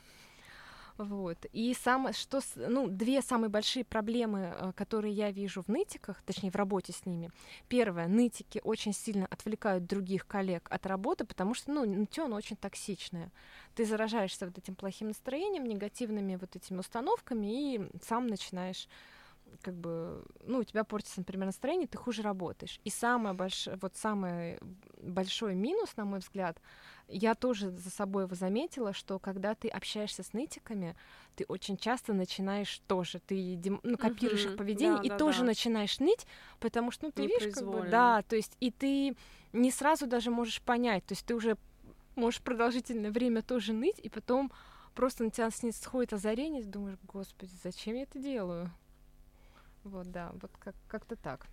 Вот. 0.98 1.44
И 1.52 1.74
самое, 1.74 2.14
что, 2.14 2.40
ну, 2.56 2.88
две 2.88 3.20
самые 3.20 3.50
большие 3.50 3.84
проблемы, 3.84 4.54
э, 4.58 4.72
которые 4.74 5.12
я 5.12 5.30
вижу 5.30 5.62
в 5.62 5.68
нытиках, 5.68 6.22
точнее, 6.22 6.50
в 6.50 6.56
работе 6.56 6.92
с 6.92 7.04
ними. 7.04 7.30
Первое, 7.68 8.08
нытики 8.08 8.60
очень 8.64 8.94
сильно 8.94 9.26
отвлекают 9.26 9.84
других 9.86 10.26
коллег 10.26 10.66
от 10.70 10.86
работы, 10.86 11.24
потому 11.24 11.54
что, 11.54 11.70
ну, 11.72 11.84
нытьё, 11.84 12.24
оно 12.24 12.36
очень 12.36 12.56
токсичное. 12.56 13.30
Ты 13.74 13.84
заражаешься 13.84 14.46
вот 14.46 14.56
этим 14.56 14.74
плохим 14.74 15.08
настроением, 15.08 15.64
негативными 15.64 16.36
вот 16.36 16.56
этими 16.56 16.78
установками 16.78 17.74
и 17.74 17.88
сам 18.02 18.26
начинаешь 18.26 18.88
как 19.62 19.74
бы, 19.74 20.24
ну, 20.44 20.58
у 20.58 20.64
тебя 20.64 20.84
портится, 20.84 21.20
например, 21.20 21.46
настроение, 21.46 21.86
ты 21.88 21.98
хуже 21.98 22.22
работаешь. 22.22 22.80
И 22.84 22.90
самое 22.90 23.34
большое, 23.34 23.76
вот 23.80 23.96
самый 23.96 24.58
большой 25.00 25.54
минус, 25.54 25.96
на 25.96 26.04
мой 26.04 26.20
взгляд, 26.20 26.60
я 27.08 27.34
тоже 27.34 27.70
за 27.70 27.90
собой 27.90 28.24
его 28.24 28.34
заметила, 28.34 28.92
что 28.92 29.18
когда 29.18 29.54
ты 29.54 29.68
общаешься 29.68 30.22
с 30.22 30.32
нытиками, 30.32 30.96
ты 31.36 31.44
очень 31.48 31.76
часто 31.76 32.12
начинаешь 32.12 32.80
тоже, 32.86 33.20
ты 33.20 33.54
дем- 33.56 33.80
ну, 33.82 33.96
копируешь 33.96 34.44
их 34.44 34.52
Мгм. 34.52 34.58
поведение 34.58 34.96
Да, 34.98 35.02
и 35.02 35.08
да, 35.08 35.18
тоже 35.18 35.40
да. 35.40 35.46
начинаешь 35.46 35.98
ныть, 36.00 36.26
потому 36.60 36.90
что, 36.90 37.06
ну, 37.06 37.12
ты 37.12 37.26
видишь, 37.26 37.54
как 37.54 37.68
бы, 37.68 37.88
да, 37.90 38.22
то 38.22 38.36
есть, 38.36 38.56
и 38.60 38.70
ты 38.70 39.16
не 39.52 39.70
сразу 39.70 40.06
даже 40.06 40.30
можешь 40.30 40.60
понять, 40.62 41.04
то 41.06 41.12
есть 41.12 41.24
ты 41.24 41.34
уже 41.34 41.56
можешь 42.16 42.40
продолжительное 42.42 43.10
время 43.10 43.42
тоже 43.42 43.72
ныть, 43.72 43.98
и 43.98 44.08
потом 44.08 44.50
просто 44.94 45.24
на 45.24 45.30
тебя 45.30 45.50
сходит 45.50 46.12
озарение, 46.14 46.62
и 46.62 46.64
ты 46.64 46.70
думаешь, 46.70 46.98
господи, 47.04 47.52
зачем 47.62 47.94
я 47.96 48.02
это 48.02 48.18
делаю? 48.18 48.72
Вот, 49.86 50.10
да, 50.10 50.30
вот 50.42 50.50
как- 50.58 50.74
как-то 50.88 51.16
так. 51.16 51.46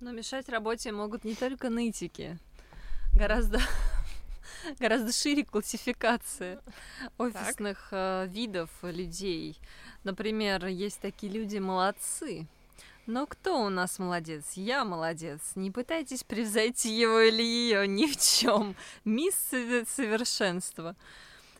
Но 0.00 0.12
мешать 0.12 0.48
работе 0.48 0.92
могут 0.92 1.24
не 1.24 1.34
только 1.34 1.70
нытики. 1.70 2.38
Гораздо, 3.14 3.60
гораздо 4.78 5.10
шире 5.12 5.44
классификация 5.44 6.60
офисных 7.16 7.88
э, 7.92 8.26
видов 8.28 8.70
людей. 8.82 9.58
Например, 10.04 10.66
есть 10.66 11.00
такие 11.00 11.32
люди 11.32 11.56
молодцы. 11.58 12.46
Но 13.06 13.26
кто 13.26 13.64
у 13.64 13.70
нас 13.70 13.98
молодец? 13.98 14.52
Я 14.52 14.84
молодец. 14.84 15.52
Не 15.54 15.70
пытайтесь 15.70 16.24
превзойти 16.24 16.92
его 16.94 17.20
или 17.20 17.42
ее 17.42 17.88
ни 17.88 18.06
в 18.06 18.18
чем. 18.18 18.76
Мисс 19.06 19.34
сове- 19.50 19.86
совершенство. 19.88 20.94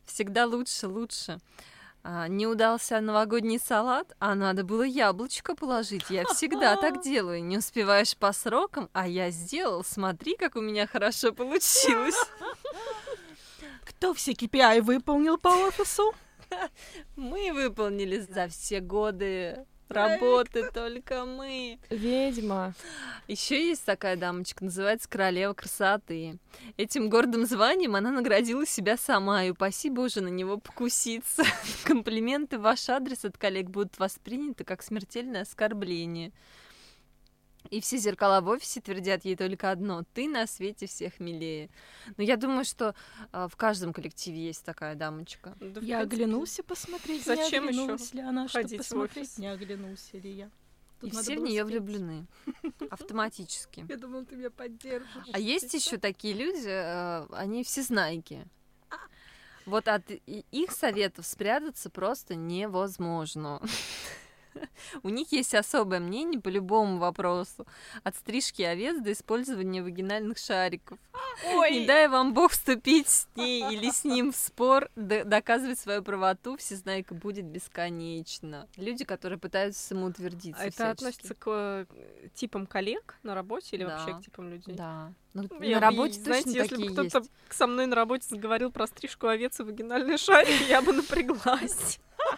Всегда 0.05 0.45
лучше, 0.47 0.89
лучше. 0.89 1.41
А, 2.11 2.27
не 2.27 2.47
удался 2.47 3.03
новогодний 3.03 3.59
салат, 3.59 4.17
а 4.19 4.35
надо 4.35 4.65
было 4.65 4.83
яблочко 4.83 5.55
положить. 5.55 6.09
Я 6.09 6.25
всегда 6.25 6.75
так 6.77 7.03
делаю. 7.03 7.45
Не 7.45 7.59
успеваешь 7.59 8.17
по 8.17 8.33
срокам, 8.33 8.89
а 8.95 9.07
я 9.07 9.31
сделал. 9.31 9.85
Смотри, 9.85 10.35
как 10.35 10.57
у 10.57 10.63
меня 10.63 10.87
хорошо 10.87 11.35
получилось. 11.35 12.17
Кто 13.85 14.15
все 14.15 14.33
KPI 14.33 14.81
выполнил 14.81 15.37
по 15.37 15.49
офису? 15.49 16.15
Мы 17.17 17.53
выполнили 17.53 18.21
за 18.21 18.49
все 18.49 18.81
годы 18.81 19.67
работы 19.89 20.71
только 20.73 21.25
мы. 21.25 21.79
Ведьма. 21.91 22.75
Еще 23.27 23.69
есть 23.69 23.85
такая 23.85 24.17
дамочка, 24.17 24.65
называется 24.65 25.09
королева 25.09 25.53
красоты. 25.55 26.39
Этим 26.77 27.09
гордым 27.09 27.47
званием 27.47 27.95
она 27.95 28.11
наградила 28.11 28.67
себя 28.67 28.97
сама, 28.97 29.45
и 29.45 29.51
упаси 29.51 29.91
боже 29.91 30.21
на 30.21 30.29
него 30.29 30.59
покуситься. 30.59 31.45
Комплименты 31.85 32.59
в 32.59 32.63
ваш 32.63 32.89
адрес 32.89 33.25
от 33.25 33.37
коллег 33.37 33.67
будут 33.67 33.99
восприняты 33.99 34.65
как 34.65 34.83
смертельное 34.83 35.43
оскорбление. 35.43 36.33
И 37.71 37.81
все 37.81 37.99
зеркала 37.99 38.41
в 38.41 38.49
офисе 38.49 38.81
твердят 38.81 39.25
ей 39.25 39.37
только 39.37 39.71
одно— 39.71 40.05
ты 40.15 40.29
на 40.29 40.47
свете 40.47 40.87
всех 40.87 41.21
милее. 41.21 41.71
Но 42.17 42.25
я 42.25 42.37
думаю, 42.37 42.65
что 42.65 42.95
а, 43.33 43.49
в 43.49 43.57
каждом 43.57 43.93
коллективе 43.93 44.39
есть 44.39 44.65
такая 44.65 44.95
дамочка. 44.95 45.57
Да, 45.61 45.81
в 45.81 45.85
Я 45.85 45.99
принципе, 45.99 46.25
оглянулся 46.25 46.63
посмотреть, 46.63 47.25
Зачем 47.25 47.65
не 47.65 47.71
оглянулась 47.71 48.15
ли 48.15 48.21
она, 48.21 48.49
чтобы 48.49 48.77
посмотреть, 48.77 49.25
офис? 49.29 49.39
не 49.39 49.49
оглянулся 49.49 50.19
ли 50.19 50.31
я. 50.33 50.51
Тут 51.01 51.13
и 51.13 51.17
все 51.17 51.39
в 51.39 51.43
нее 51.43 51.65
влюблены. 51.65 52.27
Автоматически. 52.91 53.87
Я 53.89 53.97
думала, 53.97 54.25
ты 54.25 54.35
меня 54.35 54.51
поддержишь. 54.51 55.29
А 55.33 55.39
есть 55.39 55.73
еще 55.73 55.97
такие 55.97 56.35
люди, 56.35 56.67
э, 56.67 57.27
они 57.33 57.63
всезнайки. 57.63 58.47
Вот 59.65 59.87
от 59.87 60.11
их 60.11 60.73
советов 60.73 61.27
спрятаться 61.27 61.91
просто 61.91 62.35
невозможно. 62.35 63.61
У 65.03 65.09
них 65.09 65.33
есть 65.33 65.55
особое 65.55 66.01
мнение 66.01 66.41
по 66.41 66.49
любому 66.49 66.99
вопросу. 66.99 67.67
От 68.05 68.17
стрижки 68.17 68.63
овец 68.63 69.01
до 69.01 69.13
использования 69.13 69.83
вагинальных 69.83 70.39
шариков. 70.39 70.99
Не 71.45 71.87
дай 71.87 72.09
вам 72.09 72.35
бог 72.35 72.53
вступить 72.53 73.09
с 73.09 73.29
ней 73.37 73.73
или 73.75 73.91
с 73.91 74.05
ним 74.05 74.33
в 74.33 74.37
спор, 74.37 74.89
доказывать 74.97 75.79
свою 75.79 76.03
правоту, 76.03 76.57
всезнайка 76.57 77.15
будет 77.15 77.45
бесконечно. 77.45 78.67
Люди, 78.77 79.05
которые 79.05 79.39
пытаются 79.39 79.83
самоутвердиться 79.89 80.63
А 80.63 80.67
это 80.67 80.73
всячески. 80.75 80.93
относится 80.93 81.35
к 81.35 81.47
э, 81.49 81.87
типам 82.35 82.67
коллег 82.67 83.17
на 83.23 83.35
работе 83.35 83.77
или 83.77 83.85
вообще 83.85 84.13
Да. 84.13 84.19
к 84.19 84.23
типам 84.25 84.51
людей? 84.51 84.75
Да. 84.75 85.13
Ну, 85.35 85.47
Я 85.61 85.77
на 85.77 85.81
работе 85.81 86.15
знаете, 86.21 86.45
точно 86.51 86.59
если 86.63 86.77
бы 86.77 86.93
кто-то 86.93 87.23
со 87.51 87.67
мной 87.67 87.87
на 87.87 87.95
работе 87.95 88.27
заговорил 88.29 88.73
про 88.73 88.87
стрижку 88.87 89.29
овец 89.29 89.61
и 89.61 89.63
вагинальный 89.63 90.19
шарик, 90.19 90.69
я 90.69 90.83
бы 90.83 90.93
напряглась. 90.93 92.01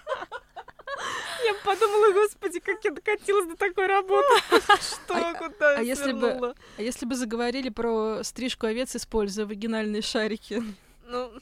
Подумала, 1.65 2.13
господи, 2.13 2.61
как 2.61 2.85
я 2.85 2.91
докатилась 2.91 3.47
до 3.47 3.57
такой 3.57 3.87
работы. 3.87 4.29
Что, 4.81 5.15
А- 5.15 5.35
куда 5.35 5.79
а 5.79 5.83
если 5.83 6.13
бы-? 6.13 6.55
А 6.79 6.83
если 6.83 7.07
бы 7.07 7.15
заговорили 7.15 7.69
про 7.69 8.23
стрижку 8.23 8.67
овец, 8.67 8.97
используя 8.97 9.47
вагинальные 9.47 10.03
шарики? 10.03 10.63
Ну, 11.07 11.33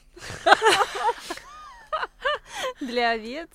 Для 2.81 3.11
овец. 3.11 3.49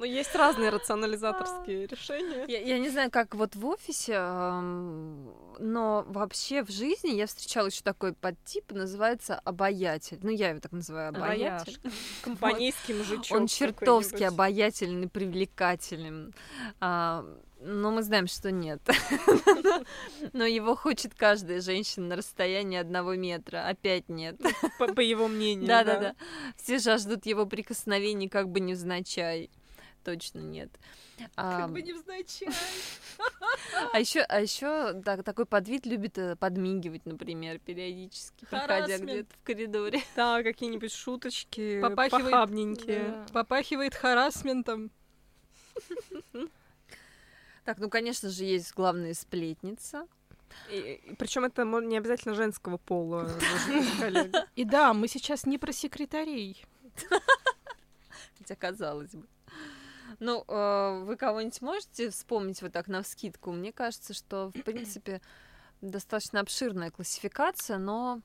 Ну, 0.00 0.06
есть 0.06 0.34
разные 0.34 0.70
рационализаторские 0.70 1.86
решения. 1.86 2.46
Я, 2.48 2.60
я 2.60 2.78
не 2.78 2.88
знаю, 2.88 3.10
как 3.10 3.34
вот 3.34 3.54
в 3.54 3.66
офисе, 3.66 4.18
но 4.18 6.04
вообще 6.08 6.64
в 6.64 6.70
жизни 6.70 7.10
я 7.10 7.26
встречала 7.26 7.66
еще 7.66 7.82
такой 7.82 8.14
подтип, 8.14 8.72
называется 8.72 9.38
обаятель. 9.44 10.18
Ну, 10.22 10.30
я 10.30 10.50
его 10.50 10.60
так 10.60 10.72
называю, 10.72 11.10
обаятель. 11.10 11.78
Компанейский 12.22 12.94
мужичок. 12.94 13.36
Он 13.36 13.46
чертовски 13.46 14.22
обаятельный, 14.22 15.08
привлекательным. 15.08 16.32
А, 16.80 17.26
но 17.60 17.90
мы 17.90 18.02
знаем, 18.02 18.26
что 18.26 18.50
нет. 18.50 18.80
Но 20.32 20.46
его 20.46 20.74
хочет 20.74 21.14
каждая 21.14 21.60
женщина 21.60 22.06
на 22.06 22.16
расстоянии 22.16 22.78
одного 22.78 23.16
метра. 23.16 23.68
Опять 23.68 24.08
нет. 24.08 24.40
По, 24.78 24.88
по 24.88 25.00
его 25.00 25.28
мнению. 25.28 25.66
Да-да-да. 25.66 26.14
Все 26.56 26.78
жаждут 26.78 27.26
его 27.26 27.44
прикосновений, 27.44 28.28
как 28.28 28.48
бы 28.48 28.60
невзначай. 28.60 29.50
Точно 30.04 30.38
нет. 30.38 30.70
А, 31.36 31.60
Как 31.62 31.72
бы 31.72 31.82
невзначай. 31.82 32.48
А 33.92 34.00
еще, 34.00 34.20
а 34.22 34.40
еще 34.40 34.94
такой 35.02 35.44
подвид 35.44 35.84
любит 35.84 36.16
э, 36.16 36.36
подмигивать, 36.36 37.04
например, 37.04 37.58
периодически, 37.58 38.46
проходя 38.46 38.98
где-то 38.98 39.34
в 39.34 39.42
коридоре. 39.44 40.00
Да, 40.16 40.42
какие-нибудь 40.42 40.92
шуточки, 40.92 41.80
Попахивает- 41.80 42.30
похабненькие. 42.30 43.04
Да. 43.08 43.26
Попахивает 43.32 43.94
харасментом. 43.94 44.90
Так, 47.64 47.78
ну, 47.78 47.90
конечно 47.90 48.30
же, 48.30 48.44
есть 48.44 48.72
главная 48.74 49.14
сплетница. 49.14 50.06
Причем 51.18 51.44
это 51.44 51.64
не 51.64 51.96
обязательно 51.98 52.34
женского 52.34 52.78
пола. 52.78 53.30
И 54.56 54.64
да, 54.64 54.94
мы 54.94 55.08
сейчас 55.08 55.44
не 55.46 55.58
про 55.58 55.72
секретарей. 55.72 56.64
Хотя 58.38 58.56
казалось 58.56 59.12
бы. 59.12 59.26
Ну, 60.20 60.44
э, 60.46 61.02
вы 61.04 61.16
кого-нибудь 61.16 61.62
можете 61.62 62.10
вспомнить 62.10 62.60
вот 62.62 62.72
так 62.72 62.88
на 62.88 63.02
вскидку? 63.02 63.52
Мне 63.52 63.72
кажется, 63.72 64.12
что, 64.14 64.50
в 64.50 64.62
принципе, 64.62 65.20
достаточно 65.80 66.40
обширная 66.40 66.90
классификация, 66.90 67.78
но 67.78 68.20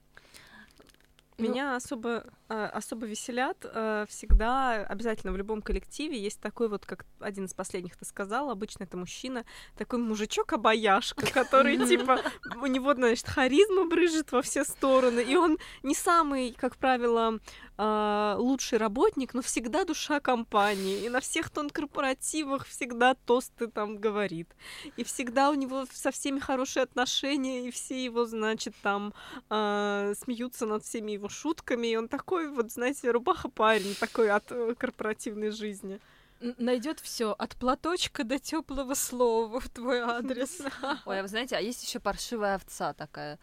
Ну- 1.37 1.49
Меня 1.49 1.75
особо, 1.75 2.23
э, 2.47 2.65
особо 2.65 3.05
веселят 3.05 3.57
э, 3.63 4.05
всегда, 4.07 4.85
обязательно 4.85 5.33
в 5.33 5.37
любом 5.37 5.61
коллективе 5.61 6.17
есть 6.17 6.39
такой 6.39 6.69
вот, 6.69 6.85
как 6.85 7.05
один 7.19 7.45
из 7.45 7.53
последних 7.53 7.97
ты 7.97 8.05
сказал, 8.05 8.49
обычно 8.49 8.83
это 8.83 8.95
мужчина, 8.95 9.43
такой 9.77 9.99
мужичок-обаяшка, 9.99 11.25
который, 11.33 11.77
типа, 11.87 12.21
у 12.61 12.67
него, 12.67 12.93
значит, 12.93 13.27
харизма 13.27 13.85
брыжет 13.85 14.31
во 14.31 14.41
все 14.41 14.63
стороны, 14.63 15.19
и 15.19 15.35
он 15.35 15.57
не 15.83 15.93
самый, 15.93 16.53
как 16.53 16.77
правило, 16.77 17.39
а, 17.77 18.37
лучший 18.39 18.77
работник, 18.77 19.33
но 19.33 19.41
всегда 19.41 19.83
душа 19.83 20.21
компании. 20.21 21.03
И 21.05 21.09
на 21.09 21.19
всех 21.19 21.49
тон 21.49 21.69
корпоративах 21.69 22.65
всегда 22.65 23.15
тосты 23.15 23.67
там 23.67 23.97
говорит. 23.97 24.55
И 24.95 25.03
всегда 25.03 25.49
у 25.49 25.55
него 25.55 25.85
со 25.91 26.11
всеми 26.11 26.39
хорошие 26.39 26.83
отношения, 26.83 27.67
и 27.67 27.71
все 27.71 28.01
его, 28.01 28.25
значит, 28.25 28.73
там 28.81 29.13
а, 29.49 30.13
смеются 30.17 30.65
над 30.65 30.83
всеми 30.85 31.11
его 31.11 31.24
шутками. 31.29 31.87
И 31.87 31.95
он 31.95 32.07
такой, 32.07 32.49
вот, 32.49 32.71
знаете, 32.71 33.11
рубаха-парень 33.11 33.95
такой 33.99 34.29
от 34.29 34.51
э, 34.51 34.75
корпоративной 34.75 35.51
жизни. 35.51 35.99
Найдет 36.39 36.99
все 36.99 37.31
от 37.31 37.55
платочка 37.55 38.23
до 38.23 38.39
теплого 38.39 38.93
слова 38.93 39.59
в 39.59 39.69
твой 39.69 39.99
адрес. 39.99 40.61
Ой, 41.05 41.19
а 41.19 41.21
вы 41.21 41.27
знаете, 41.27 41.55
а 41.55 41.59
есть 41.59 41.83
еще 41.83 41.99
паршивая 41.99 42.55
овца 42.55 42.93
такая, 42.93 43.39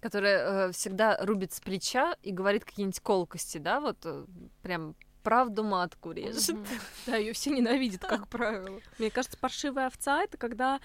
которая 0.00 0.68
э, 0.68 0.72
всегда 0.72 1.16
рубит 1.20 1.52
с 1.52 1.60
плеча 1.60 2.16
и 2.22 2.32
говорит 2.32 2.64
какие-нибудь 2.64 3.00
колкости, 3.00 3.58
да, 3.58 3.80
вот 3.80 3.98
э, 4.04 4.24
прям 4.62 4.96
правду 5.22 5.62
матку 5.62 6.12
режет. 6.12 6.56
Да, 7.06 7.16
ее 7.16 7.32
все 7.32 7.50
ненавидят, 7.50 8.02
как 8.02 8.28
правило. 8.28 8.80
Мне 8.98 9.10
кажется, 9.10 9.36
паршивая 9.38 9.86
овца 9.86 10.22
это 10.22 10.36
когда 10.36 10.80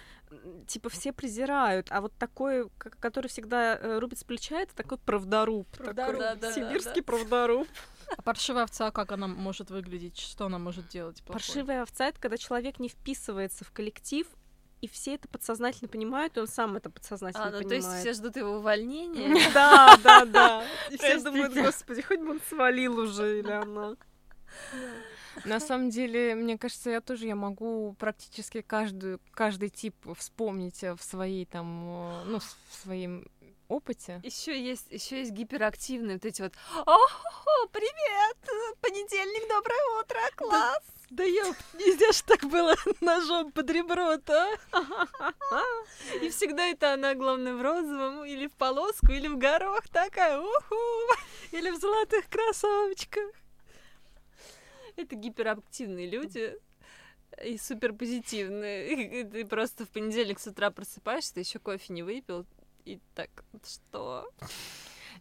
типа 0.68 0.90
все 0.90 1.14
презирают, 1.14 1.88
а 1.92 2.02
вот 2.02 2.14
такой, 2.18 2.70
который 2.78 3.28
всегда 3.28 3.78
э, 3.78 4.00
рубит 4.00 4.20
с 4.20 4.24
плеча, 4.24 4.62
это 4.62 4.76
такой 4.76 4.98
правдоруб. 4.98 5.68
такой. 5.78 6.54
Сибирский 6.54 7.02
правдоруб. 7.02 7.68
А 8.16 8.22
паршивая 8.22 8.64
овца, 8.64 8.92
как 8.92 9.12
она 9.12 9.28
может 9.28 9.70
выглядеть? 9.70 10.18
Что 10.18 10.46
она 10.46 10.60
может 10.60 10.88
делать? 10.88 11.22
плохое? 11.24 11.34
Паршивая 11.34 11.82
овца 11.84 12.08
это 12.08 12.20
когда 12.20 12.38
человек 12.38 12.80
не 12.80 12.90
вписывается 12.90 13.66
в 13.66 13.72
коллектив, 13.72 14.28
и 14.82 14.88
все 14.88 15.16
это 15.16 15.28
подсознательно 15.28 15.88
понимают, 15.88 16.38
и 16.38 16.40
он 16.40 16.48
сам 16.48 16.76
это 16.76 16.90
подсознательно 16.90 17.48
А, 17.48 17.52
ну 17.52 17.58
то 17.58 17.64
понимает. 17.64 17.84
есть 17.84 18.00
все 18.00 18.14
ждут 18.14 18.36
его 18.36 18.58
увольнения. 18.58 19.36
Да, 19.54 19.98
да, 20.04 20.26
да. 20.26 20.66
И 20.92 20.98
все 20.98 21.20
думают, 21.20 21.54
господи, 21.54 22.02
хоть 22.02 22.20
бы 22.20 22.32
он 22.32 22.42
свалил 22.48 23.00
уже, 23.00 23.40
или 23.40 23.52
она. 23.52 23.96
На 25.46 25.60
самом 25.60 25.90
деле, 25.90 26.36
мне 26.36 26.58
кажется, 26.58 26.90
я 26.90 27.02
тоже 27.02 27.28
я 27.28 27.36
могу 27.36 27.96
практически 28.00 28.62
каждую, 28.62 29.20
каждый 29.32 29.70
тип 29.70 29.96
вспомнить 30.18 30.84
э, 30.84 30.96
в 30.96 31.04
своей 31.04 31.46
там, 31.46 31.84
э, 31.86 32.24
ну, 32.26 32.40
в 32.40 32.76
своем 32.84 33.28
опыте. 33.68 34.20
Еще 34.24 34.60
есть, 34.60 34.88
еще 34.90 35.20
есть 35.20 35.32
гиперактивные 35.32 36.16
вот 36.16 36.26
эти 36.26 36.42
вот. 36.42 36.54
О, 36.86 36.98
привет! 37.72 38.38
Понедельник, 38.82 39.48
доброе 39.50 40.02
утро, 40.02 40.20
класс! 40.36 40.84
Да 41.10 41.24
ёп, 41.24 41.56
нельзя 41.74 42.12
ж 42.12 42.22
так 42.24 42.44
было 42.46 42.76
ножом 43.02 43.52
под 43.52 43.70
ребро-то. 43.70 44.58
И 46.22 46.30
всегда 46.30 46.68
это 46.68 46.94
она, 46.94 47.14
главное, 47.16 47.54
в 47.54 47.62
розовом, 47.62 48.26
или 48.26 48.48
в 48.48 48.54
полоску, 48.54 49.14
или 49.14 49.28
в 49.28 49.38
горох 49.38 49.88
такая. 49.88 50.38
Уху! 50.40 50.76
Или 51.52 51.72
в 51.72 51.80
золотых 51.80 52.28
кроссовочках. 52.30 53.32
Это 54.98 55.16
гиперактивные 55.16 56.10
люди 56.10 56.58
и 57.44 57.58
супер 57.58 57.94
позитивные. 57.94 59.22
И 59.22 59.24
Ты 59.32 59.46
просто 59.46 59.86
в 59.86 59.90
понедельник 59.90 60.40
с 60.40 60.48
утра 60.48 60.72
просыпаешься, 60.72 61.36
ты 61.36 61.42
еще 61.42 61.60
кофе 61.60 61.94
не 61.94 62.04
выпил, 62.04 62.46
и 62.86 63.00
так, 63.16 63.30
что? 63.66 64.30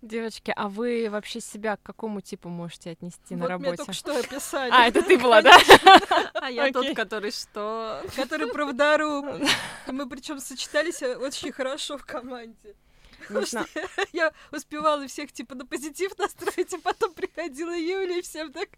Девочки, 0.02 0.52
а 0.54 0.68
вы 0.68 1.08
вообще 1.10 1.40
себя 1.40 1.76
к 1.76 1.82
какому 1.82 2.20
типу 2.20 2.48
можете 2.48 2.90
отнести 2.90 3.34
на 3.34 3.42
Вот 3.42 3.48
меня 3.48 3.70
работе? 3.70 3.76
только 3.76 3.92
что 3.92 4.18
описали. 4.18 4.70
А, 4.70 4.86
это 4.88 5.02
ты 5.02 5.18
была, 5.18 5.40
да? 5.42 5.58
А 6.34 6.50
я 6.50 6.70
тот, 6.70 6.94
который 6.94 7.30
что? 7.30 8.02
Который 8.14 8.46
правдоруб. 8.52 9.26
Мы 9.86 10.08
причем 10.08 10.38
сочетались 10.38 11.02
очень 11.02 11.50
хорошо 11.50 11.96
в 11.96 12.04
команде. 12.04 12.74
Знаю. 13.29 13.66
Я 14.12 14.33
успевала 14.52 15.07
всех 15.07 15.33
типа 15.33 15.55
на 15.55 15.66
позитив 15.66 16.16
настроить, 16.18 16.74
а 16.74 16.79
потом 16.79 17.12
приходила 17.12 17.76
Юля 17.76 18.18
и 18.18 18.22
всем 18.22 18.52
так, 18.52 18.68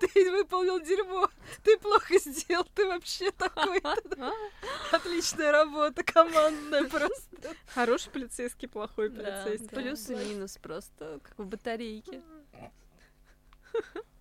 ты 0.00 0.30
выполнил 0.30 0.80
дерьмо, 0.80 1.28
ты 1.62 1.78
плохо 1.78 2.18
сделал, 2.18 2.66
ты 2.74 2.86
вообще 2.86 3.30
такой. 3.32 3.80
Отличная 4.92 5.52
работа, 5.52 6.02
командная 6.02 6.84
просто. 6.84 7.54
Хороший 7.68 8.10
полицейский, 8.10 8.68
плохой 8.68 9.10
полицейский. 9.10 9.68
плюс 9.68 10.10
и 10.10 10.14
минус 10.14 10.58
просто, 10.58 11.20
как 11.22 11.38
в 11.38 11.46
батарейке. 11.46 12.22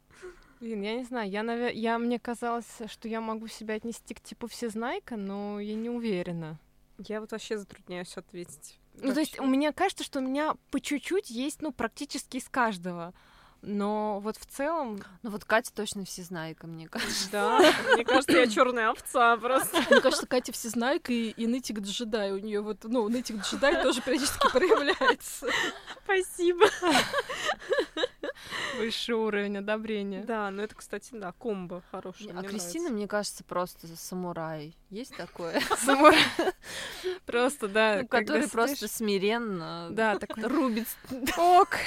Блин, 0.60 0.82
я 0.82 0.96
не 0.96 1.04
знаю, 1.04 1.30
я, 1.30 1.44
навер... 1.44 1.72
я 1.74 2.00
мне 2.00 2.20
казалось, 2.20 2.82
что 2.88 3.08
я 3.08 3.20
могу 3.20 3.48
себя 3.48 3.76
отнести 3.76 4.14
к 4.14 4.22
типу 4.22 4.48
всезнайка, 4.48 5.18
но 5.18 5.60
я 5.60 5.76
не 5.76 5.90
уверена. 5.90 6.58
Я 7.00 7.20
вот 7.20 7.32
вообще 7.32 7.58
затрудняюсь 7.58 8.16
ответить. 8.16 8.80
Ну, 8.96 9.14
то 9.14 9.20
есть, 9.20 9.40
у 9.40 9.46
меня 9.46 9.72
кажется, 9.72 10.04
что 10.04 10.20
у 10.20 10.22
меня 10.22 10.56
по 10.72 10.80
чуть-чуть 10.80 11.30
есть, 11.30 11.62
ну, 11.62 11.72
практически 11.72 12.38
из 12.38 12.48
каждого. 12.50 13.14
Но 13.66 14.20
вот 14.20 14.36
в 14.36 14.46
целом, 14.46 15.02
Ну 15.22 15.30
вот 15.30 15.46
Катя 15.46 15.72
точно 15.74 16.04
всезнайка, 16.04 16.68
мне 16.68 16.90
кажется. 16.90 17.30
Да, 17.32 17.60
мне 17.94 18.04
кажется, 18.04 18.34
я 18.34 18.48
черная 18.48 18.90
овца 18.90 19.38
просто. 19.38 19.82
Мне 19.90 20.02
кажется, 20.02 20.28
Катя 20.28 20.52
всезнайка 20.52 21.14
и, 21.14 21.30
и 21.30 21.48
нытик 21.48 21.80
джедай 21.80 22.34
у 22.34 22.40
нее 22.40 22.60
вот, 22.60 22.80
ну, 22.84 23.08
нытик 23.08 23.38
джедай 23.38 23.82
тоже 23.82 24.02
периодически 24.02 24.52
проявляется. 24.52 25.48
Спасибо. 26.04 26.66
Высший 28.78 29.16
уровень 29.16 29.58
одобрения. 29.58 30.24
Да, 30.24 30.50
ну 30.52 30.62
это, 30.64 30.76
кстати, 30.76 31.10
да, 31.14 31.32
комбо 31.34 31.82
хорошее. 31.92 32.32
А 32.32 32.40
мне 32.40 32.48
Кристина, 32.50 32.90
мне 32.90 33.08
кажется, 33.08 33.44
просто 33.44 33.88
самурай. 33.96 34.76
Есть 34.90 35.16
такое? 35.16 35.60
Самурай. 35.78 36.20
Просто, 37.26 37.68
да. 37.68 38.00
Ну, 38.02 38.08
который 38.08 38.50
просто 38.50 38.88
смиренно 38.88 39.88
Да, 39.92 40.18
такой... 40.18 40.44
рубит. 40.48 40.88
Ок. 41.38 41.78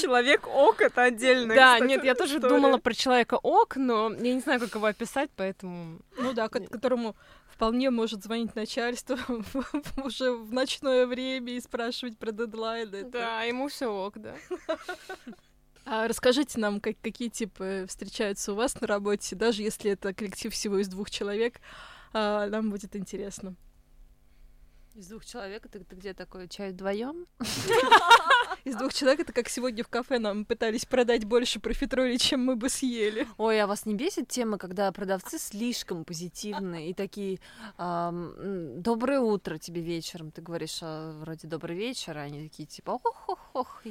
Человек 0.00 0.46
ок 0.46 0.80
это 0.82 1.02
отдельно. 1.04 1.54
Да, 1.54 1.74
кстати, 1.74 1.88
нет, 1.88 2.04
я 2.04 2.14
тоже 2.14 2.36
история. 2.36 2.54
думала 2.54 2.78
про 2.78 2.94
человека 2.94 3.38
ок, 3.42 3.76
но 3.76 4.10
я 4.12 4.34
не 4.34 4.40
знаю, 4.40 4.60
как 4.60 4.74
его 4.74 4.86
описать, 4.86 5.30
поэтому... 5.36 5.98
Ну 6.16 6.32
да, 6.32 6.48
ко- 6.48 6.60
которому 6.60 7.16
вполне 7.60 7.90
может 7.90 8.24
звонить 8.24 8.56
начальство 8.56 9.18
уже 10.02 10.32
в 10.32 10.50
ночное 10.50 11.06
время 11.06 11.52
и 11.52 11.60
спрашивать 11.60 12.16
про 12.16 12.32
дедлайны. 12.32 13.04
Да, 13.04 13.42
ему 13.42 13.68
все 13.68 13.86
ок, 13.86 14.16
да. 14.16 14.34
А 15.84 16.08
расскажите 16.08 16.58
нам, 16.58 16.80
как, 16.80 16.96
какие 17.02 17.28
типы 17.28 17.84
встречаются 17.86 18.52
у 18.52 18.54
вас 18.54 18.80
на 18.80 18.86
работе, 18.86 19.36
даже 19.36 19.62
если 19.62 19.90
это 19.90 20.14
коллектив 20.14 20.54
всего 20.54 20.78
из 20.78 20.88
двух 20.88 21.10
человек, 21.10 21.60
а, 22.14 22.46
нам 22.46 22.70
будет 22.70 22.96
интересно. 22.96 23.54
Из 24.94 25.06
двух 25.06 25.24
человек 25.24 25.68
ты, 25.70 25.80
ты 25.80 25.96
где 25.96 26.14
такой? 26.14 26.48
Чай 26.48 26.72
вдвоем? 26.72 27.26
Из 28.64 28.76
двух 28.76 28.92
человек 28.92 29.20
это 29.20 29.32
как 29.32 29.48
сегодня 29.48 29.82
в 29.84 29.88
кафе 29.88 30.18
нам 30.18 30.44
пытались 30.44 30.84
продать 30.84 31.24
больше 31.24 31.60
профитроли, 31.60 32.16
чем 32.16 32.44
мы 32.44 32.56
бы 32.56 32.68
съели. 32.68 33.26
Ой, 33.38 33.60
а 33.60 33.66
вас 33.66 33.86
не 33.86 33.94
бесит 33.94 34.28
тема, 34.28 34.58
когда 34.58 34.90
продавцы 34.92 35.38
слишком 35.38 36.04
позитивные 36.04 36.90
и 36.90 36.94
такие 36.94 37.38
«Доброе 37.78 39.20
утро 39.20 39.58
тебе 39.58 39.80
вечером». 39.80 40.30
Ты 40.30 40.42
говоришь 40.42 40.80
а, 40.82 41.18
вроде 41.20 41.48
«Добрый 41.48 41.76
вечер», 41.76 42.18
а 42.18 42.22
они 42.22 42.48
такие 42.48 42.66
типа 42.66 42.92
«Ох-ох-ох, 43.02 43.82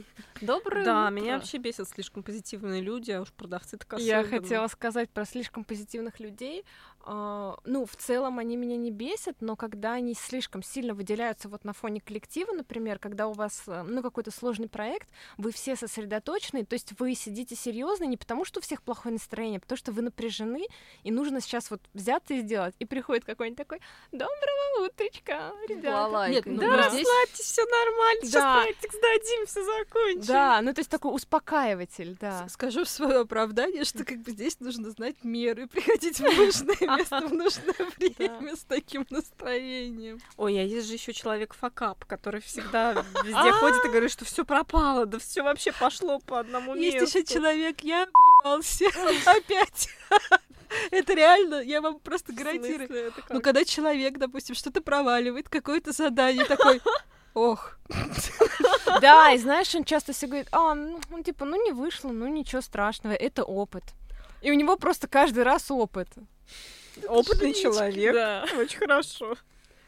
доброе 0.42 0.86
Да, 0.86 1.06
утро». 1.06 1.16
меня 1.16 1.38
вообще 1.38 1.58
бесят 1.58 1.90
слишком 1.90 2.22
позитивные 2.22 2.82
люди, 2.82 3.12
а 3.12 3.22
уж 3.22 3.32
продавцы 3.32 3.78
так 3.78 4.00
Я 4.00 4.24
хотела 4.24 4.68
сказать 4.68 5.10
про 5.10 5.26
слишком 5.26 5.64
позитивных 5.64 6.20
людей. 6.20 6.64
А, 7.06 7.58
Ну, 7.66 7.86
в 7.86 7.96
целом 7.96 8.40
они 8.40 8.56
меня 8.58 8.78
не 8.78 8.92
бесят, 8.92 9.38
но 9.42 9.56
когда 9.56 9.94
они 9.94 10.14
слишком 10.14 10.62
сильно 10.64 10.94
выделяются 10.94 11.50
вот 11.50 11.64
на 11.64 11.74
фоне 11.74 12.02
коллектива, 12.02 12.52
например, 12.52 13.00
когда 13.00 13.28
у 13.28 13.34
вас, 13.34 13.64
э, 13.68 13.84
ну, 13.84 14.02
какой-то 14.02 14.32
сложный 14.32 14.68
проект, 14.68 15.10
вы 15.38 15.52
все 15.52 15.76
сосредоточены, 15.76 16.66
то 16.66 16.74
есть 16.74 16.94
вы 17.00 17.16
сидите 17.16 17.56
серьезно 17.56 18.04
не 18.06 18.18
потому, 18.18 18.46
что 18.46 18.60
у 18.60 18.64
всех 18.64 18.82
плохое 18.82 19.14
настроение, 19.14 19.58
а 19.58 19.62
потому 19.62 19.78
что 19.78 19.92
вы 19.92 20.02
напряжены, 20.02 20.66
и 21.04 21.12
нужно 21.12 21.42
сейчас 21.42 21.72
вот 21.72 21.82
взяться 21.94 22.34
и 22.34 22.42
сделать. 22.42 22.76
И 22.80 22.86
приходит 22.86 23.26
какой-нибудь 23.26 23.58
такой 23.58 23.82
«Доброго 24.12 24.86
утречка, 24.88 25.54
ребята». 25.68 25.98
Лалайка. 26.04 26.36
Нет, 26.36 26.46
Ну, 26.46 26.54
ну, 26.54 26.60
да, 26.62 26.78
да, 26.84 26.90
здесь 26.90 27.08
Расслабьтесь, 27.08 27.46
все 27.46 27.66
нормально, 27.66 28.22
сейчас 28.24 28.44
Да. 28.44 28.62
проектик 28.62 28.92
сдадим, 28.94 29.46
все 29.46 29.64
закончим. 29.64 30.22
Да, 30.28 30.62
ну 30.62 30.74
то 30.74 30.80
есть 30.80 30.90
такой 30.90 31.16
успокаиватель, 31.16 32.18
да. 32.20 32.48
Скажу 32.50 32.84
в 32.84 32.90
свое 32.90 33.20
оправдание, 33.22 33.84
что 33.84 34.04
как 34.06 34.20
бы 34.20 34.32
здесь 34.32 34.60
нужно 34.60 34.90
знать 34.92 35.16
меры, 35.24 35.68
приходить 35.68 36.20
в 36.20 36.24
нужное 36.24 36.89
место 36.98 37.22
в 37.28 37.34
нужное 37.34 37.76
время 37.98 38.56
с 38.56 38.62
таким 38.62 39.06
настроением. 39.10 40.20
Ой, 40.38 40.60
а 40.60 40.64
есть 40.64 40.88
же 40.88 40.94
еще 40.94 41.14
человек 41.14 41.54
факап, 41.54 42.06
который 42.06 42.42
всегда 42.42 42.94
везде 43.24 43.52
ходит 43.54 43.86
и 43.86 43.90
говорит, 43.90 44.12
что 44.12 44.26
все 44.26 44.46
пропало, 44.46 45.06
да 45.06 45.20
все 45.20 45.44
вообще 45.44 45.72
пошло 45.72 46.20
по 46.20 46.40
одному 46.40 46.76
Есть 46.76 47.02
месту. 47.02 47.20
еще 47.20 47.34
человек, 47.34 47.82
я 47.82 48.04
объебался 48.04 48.86
опять. 49.26 49.90
Это 50.92 51.14
реально, 51.14 51.62
я 51.62 51.82
вам 51.82 52.00
просто 52.00 52.32
гарантирую. 52.32 53.12
Ну, 53.30 53.42
когда 53.42 53.66
человек, 53.66 54.18
допустим, 54.18 54.56
что-то 54.56 54.82
проваливает, 54.82 55.50
какое-то 55.50 55.92
задание 55.92 56.46
такой, 56.46 56.80
ох, 57.34 57.78
Да, 59.02 59.32
и 59.32 59.38
знаешь, 59.38 59.74
он 59.76 59.84
часто 59.84 60.14
все 60.14 60.28
говорит, 60.28 60.48
а, 60.52 60.76
ну, 60.76 61.00
ну, 61.10 61.24
типа, 61.24 61.46
ну 61.46 61.64
не 61.64 61.72
вышло, 61.72 62.10
ну 62.10 62.28
ничего 62.28 62.62
страшного, 62.62 63.14
это 63.14 63.44
опыт. 63.44 63.84
И 64.42 64.52
у 64.52 64.54
него 64.54 64.78
просто 64.78 65.08
каждый 65.08 65.44
раз 65.44 65.70
опыт. 65.72 66.08
Опытный 67.08 67.54
человек. 67.54 68.14
Да. 68.14 68.46
Очень 68.58 68.80
хорошо. 68.80 69.36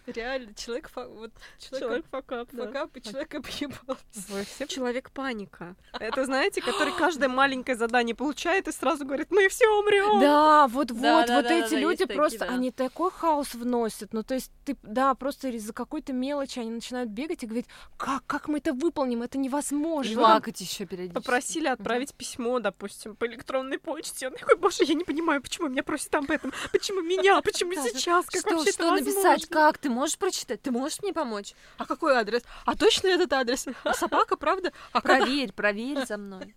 Реально, 0.08 0.54
человек 0.56 0.90
фа- 0.90 1.08
вот 1.08 1.32
человек, 1.60 1.80
Человек 1.88 2.06
факап, 2.10 2.50
да. 2.52 2.66
факап 2.66 2.98
и 2.98 3.02
человек 3.02 3.36
объебался. 3.36 4.04
Вы 4.30 4.44
все 4.46 4.68
человек 4.68 5.12
паника. 5.12 5.76
Это 6.00 6.26
знаете, 6.26 6.62
который 6.62 6.94
каждое 6.94 7.30
маленькое 7.30 7.78
задание 7.78 8.16
получает 8.16 8.68
и 8.68 8.72
сразу 8.72 9.06
говорит, 9.06 9.28
мы 9.32 9.48
все 9.50 9.68
умрем. 9.80 10.20
Да, 10.20 10.68
вот 10.68 10.92
вот 10.92 11.02
Да, 11.02 11.18
вот 11.20 11.28
да, 11.28 11.54
эти 11.54 11.76
люди 11.76 12.06
такие, 12.06 12.18
просто, 12.18 12.46
они 12.46 12.72
такой 12.72 13.12
хаос 13.12 13.54
вносят. 13.54 14.14
Ну, 14.14 14.24
то 14.24 14.34
есть 14.34 14.52
ты, 14.66 14.76
да, 14.84 15.14
просто 15.16 15.50
из-за 15.50 15.74
какой-то 15.74 16.14
мелочи 16.14 16.60
они 16.60 16.72
начинают 16.72 17.10
бегать 17.10 17.44
и 17.44 17.46
говорить, 17.46 17.68
как, 17.98 18.26
как 18.26 18.48
мы 18.48 18.58
это 18.58 18.74
выполним, 18.74 19.22
это 19.22 19.38
невозможно. 19.38 20.16
Плакать 20.16 20.60
еще 20.62 20.86
периодически. 20.86 21.14
Попросили 21.14 21.68
отправить 21.68 22.14
письмо, 22.16 22.60
допустим, 22.60 23.16
по 23.16 23.26
электронной 23.26 23.78
почте. 23.78 24.28
Он 24.30 24.34
такой, 24.36 24.58
боже, 24.58 24.84
я 24.84 24.94
не 24.96 25.04
понимаю, 25.04 25.42
почему 25.42 25.68
меня 25.68 25.84
просят 25.84 26.14
об 26.16 26.30
этом, 26.32 26.52
почему 26.72 27.02
меня, 27.02 27.42
почему 27.42 27.74
сейчас, 27.74 28.26
как 28.26 28.42
Что, 28.42 28.56
вообще 28.58 28.72
что 28.72 28.92
написать? 28.92 29.24
возможно?» 29.24 29.48
Как? 29.52 29.78
Ты 29.78 29.90
можешь 29.92 30.18
прочитать? 30.18 30.62
Ты 30.62 30.72
можешь 30.72 31.00
мне 31.02 31.14
помочь? 31.14 31.54
А 31.78 31.86
какой 31.86 32.16
адрес? 32.16 32.44
А 32.66 32.76
точно 32.76 33.08
этот 33.08 33.32
адрес? 33.34 33.66
А 33.84 33.94
собака, 33.94 34.36
правда? 34.38 34.72
А, 34.94 35.02
Проверь, 35.02 35.54
проверь 35.54 36.06
за 36.06 36.18
мной. 36.18 36.56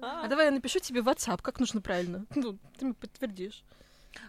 а 0.00 0.26
давай 0.28 0.46
я 0.46 0.50
напишу 0.52 0.78
тебе 0.78 1.02
в 1.02 1.08
WhatsApp, 1.08 1.40
как 1.42 1.58
нужно 1.60 1.80
правильно. 1.80 2.24
Ну, 2.34 2.58
ты 2.78 2.84
мне 2.84 2.94
подтвердишь. 2.94 3.62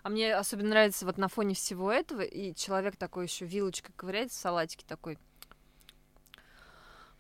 А 0.02 0.10
мне 0.10 0.34
особенно 0.36 0.70
нравится 0.70 1.06
вот 1.06 1.18
на 1.18 1.28
фоне 1.28 1.56
всего 1.56 1.92
этого, 1.92 2.22
и 2.22 2.56
человек 2.56 2.96
такой 2.96 3.26
еще 3.26 3.46
вилочкой 3.46 3.94
ковыряется 3.96 4.38
в 4.38 4.42
салатике 4.42 4.86
такой. 4.88 5.18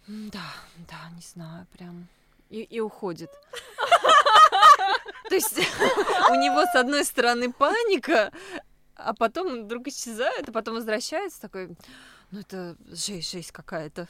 «М, 0.08 0.30
Да, 0.30 0.46
да, 0.90 1.10
не 1.16 1.22
знаю, 1.22 1.68
прям. 1.74 2.08
И, 2.50 2.62
и 2.62 2.80
уходит. 2.80 3.30
То 5.30 5.36
есть 5.36 5.58
у 5.58 6.36
него 6.36 6.66
с 6.66 6.76
одной 6.76 7.04
стороны 7.06 7.52
паника, 7.52 8.32
а 8.96 9.14
потом 9.14 9.48
он 9.48 9.64
вдруг 9.66 9.88
исчезает, 9.88 10.50
а 10.50 10.52
потом 10.52 10.76
возвращается 10.76 11.42
такой. 11.42 11.76
Ну 12.34 12.40
это 12.40 12.76
жесть, 12.88 13.32
жесть 13.32 13.52
какая-то. 13.52 14.08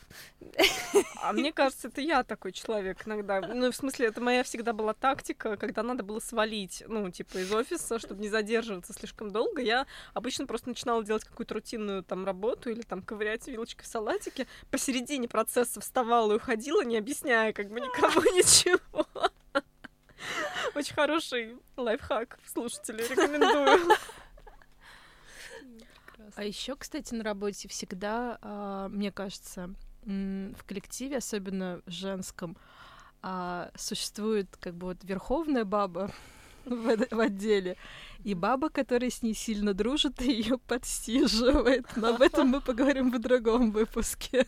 А 1.22 1.34
мне 1.34 1.52
кажется, 1.52 1.90
это 1.90 2.00
я 2.00 2.24
такой 2.24 2.54
человек 2.54 3.06
иногда. 3.06 3.42
Ну, 3.42 3.70
в 3.70 3.76
смысле, 3.76 4.08
это 4.08 4.22
моя 4.22 4.44
всегда 4.44 4.72
была 4.72 4.94
тактика, 4.94 5.58
когда 5.58 5.84
надо 5.84 6.04
было 6.04 6.22
свалить, 6.22 6.84
ну, 6.88 7.12
типа, 7.12 7.40
из 7.40 7.52
офиса, 7.52 8.00
чтобы 8.00 8.22
не 8.22 8.30
задерживаться 8.30 8.94
слишком 8.94 9.32
долго. 9.32 9.62
Я 9.62 9.88
обычно 10.14 10.48
просто 10.48 10.70
начинала 10.70 11.04
делать 11.04 11.26
какую-то 11.26 11.56
рутинную 11.56 12.02
там 12.02 12.26
работу 12.26 12.70
или 12.70 12.82
там 12.84 13.02
ковырять 13.02 13.46
вилочкой 13.48 13.84
в 13.84 13.88
салатике. 13.88 14.48
Посередине 14.72 15.28
процесса 15.28 15.82
вставала 15.82 16.32
и 16.32 16.36
уходила, 16.36 16.82
не 16.82 16.98
объясняя 16.98 17.52
как 17.52 17.70
бы 17.70 17.82
никому 17.82 18.22
ничего. 18.38 19.06
Очень 20.76 20.94
хороший 20.94 21.58
лайфхак, 21.76 22.40
слушатели, 22.46 23.04
рекомендую. 23.04 23.98
А 26.36 26.44
еще, 26.44 26.76
кстати, 26.76 27.14
на 27.14 27.24
работе 27.24 27.68
всегда, 27.68 28.38
а, 28.42 28.90
мне 28.90 29.12
кажется, 29.12 29.74
в 30.06 30.64
коллективе, 30.66 31.18
особенно 31.18 31.82
в 31.86 31.92
женском, 31.92 32.58
а, 33.22 33.72
существует 33.76 34.48
как 34.60 34.74
бы 34.76 34.88
вот 34.88 34.98
верховная 35.04 35.64
баба 35.64 36.12
в, 36.66 36.98
в 37.10 37.20
отделе 37.20 37.78
и 38.24 38.34
баба, 38.34 38.70
которая 38.70 39.10
с 39.10 39.22
ней 39.22 39.34
сильно 39.34 39.74
дружит 39.74 40.22
и 40.22 40.32
ее 40.32 40.58
подстиживает. 40.58 41.86
Но 41.96 42.16
об 42.16 42.22
этом 42.22 42.50
мы 42.50 42.62
поговорим 42.62 43.12
в 43.12 43.20
другом 43.20 43.72
выпуске. 43.72 44.46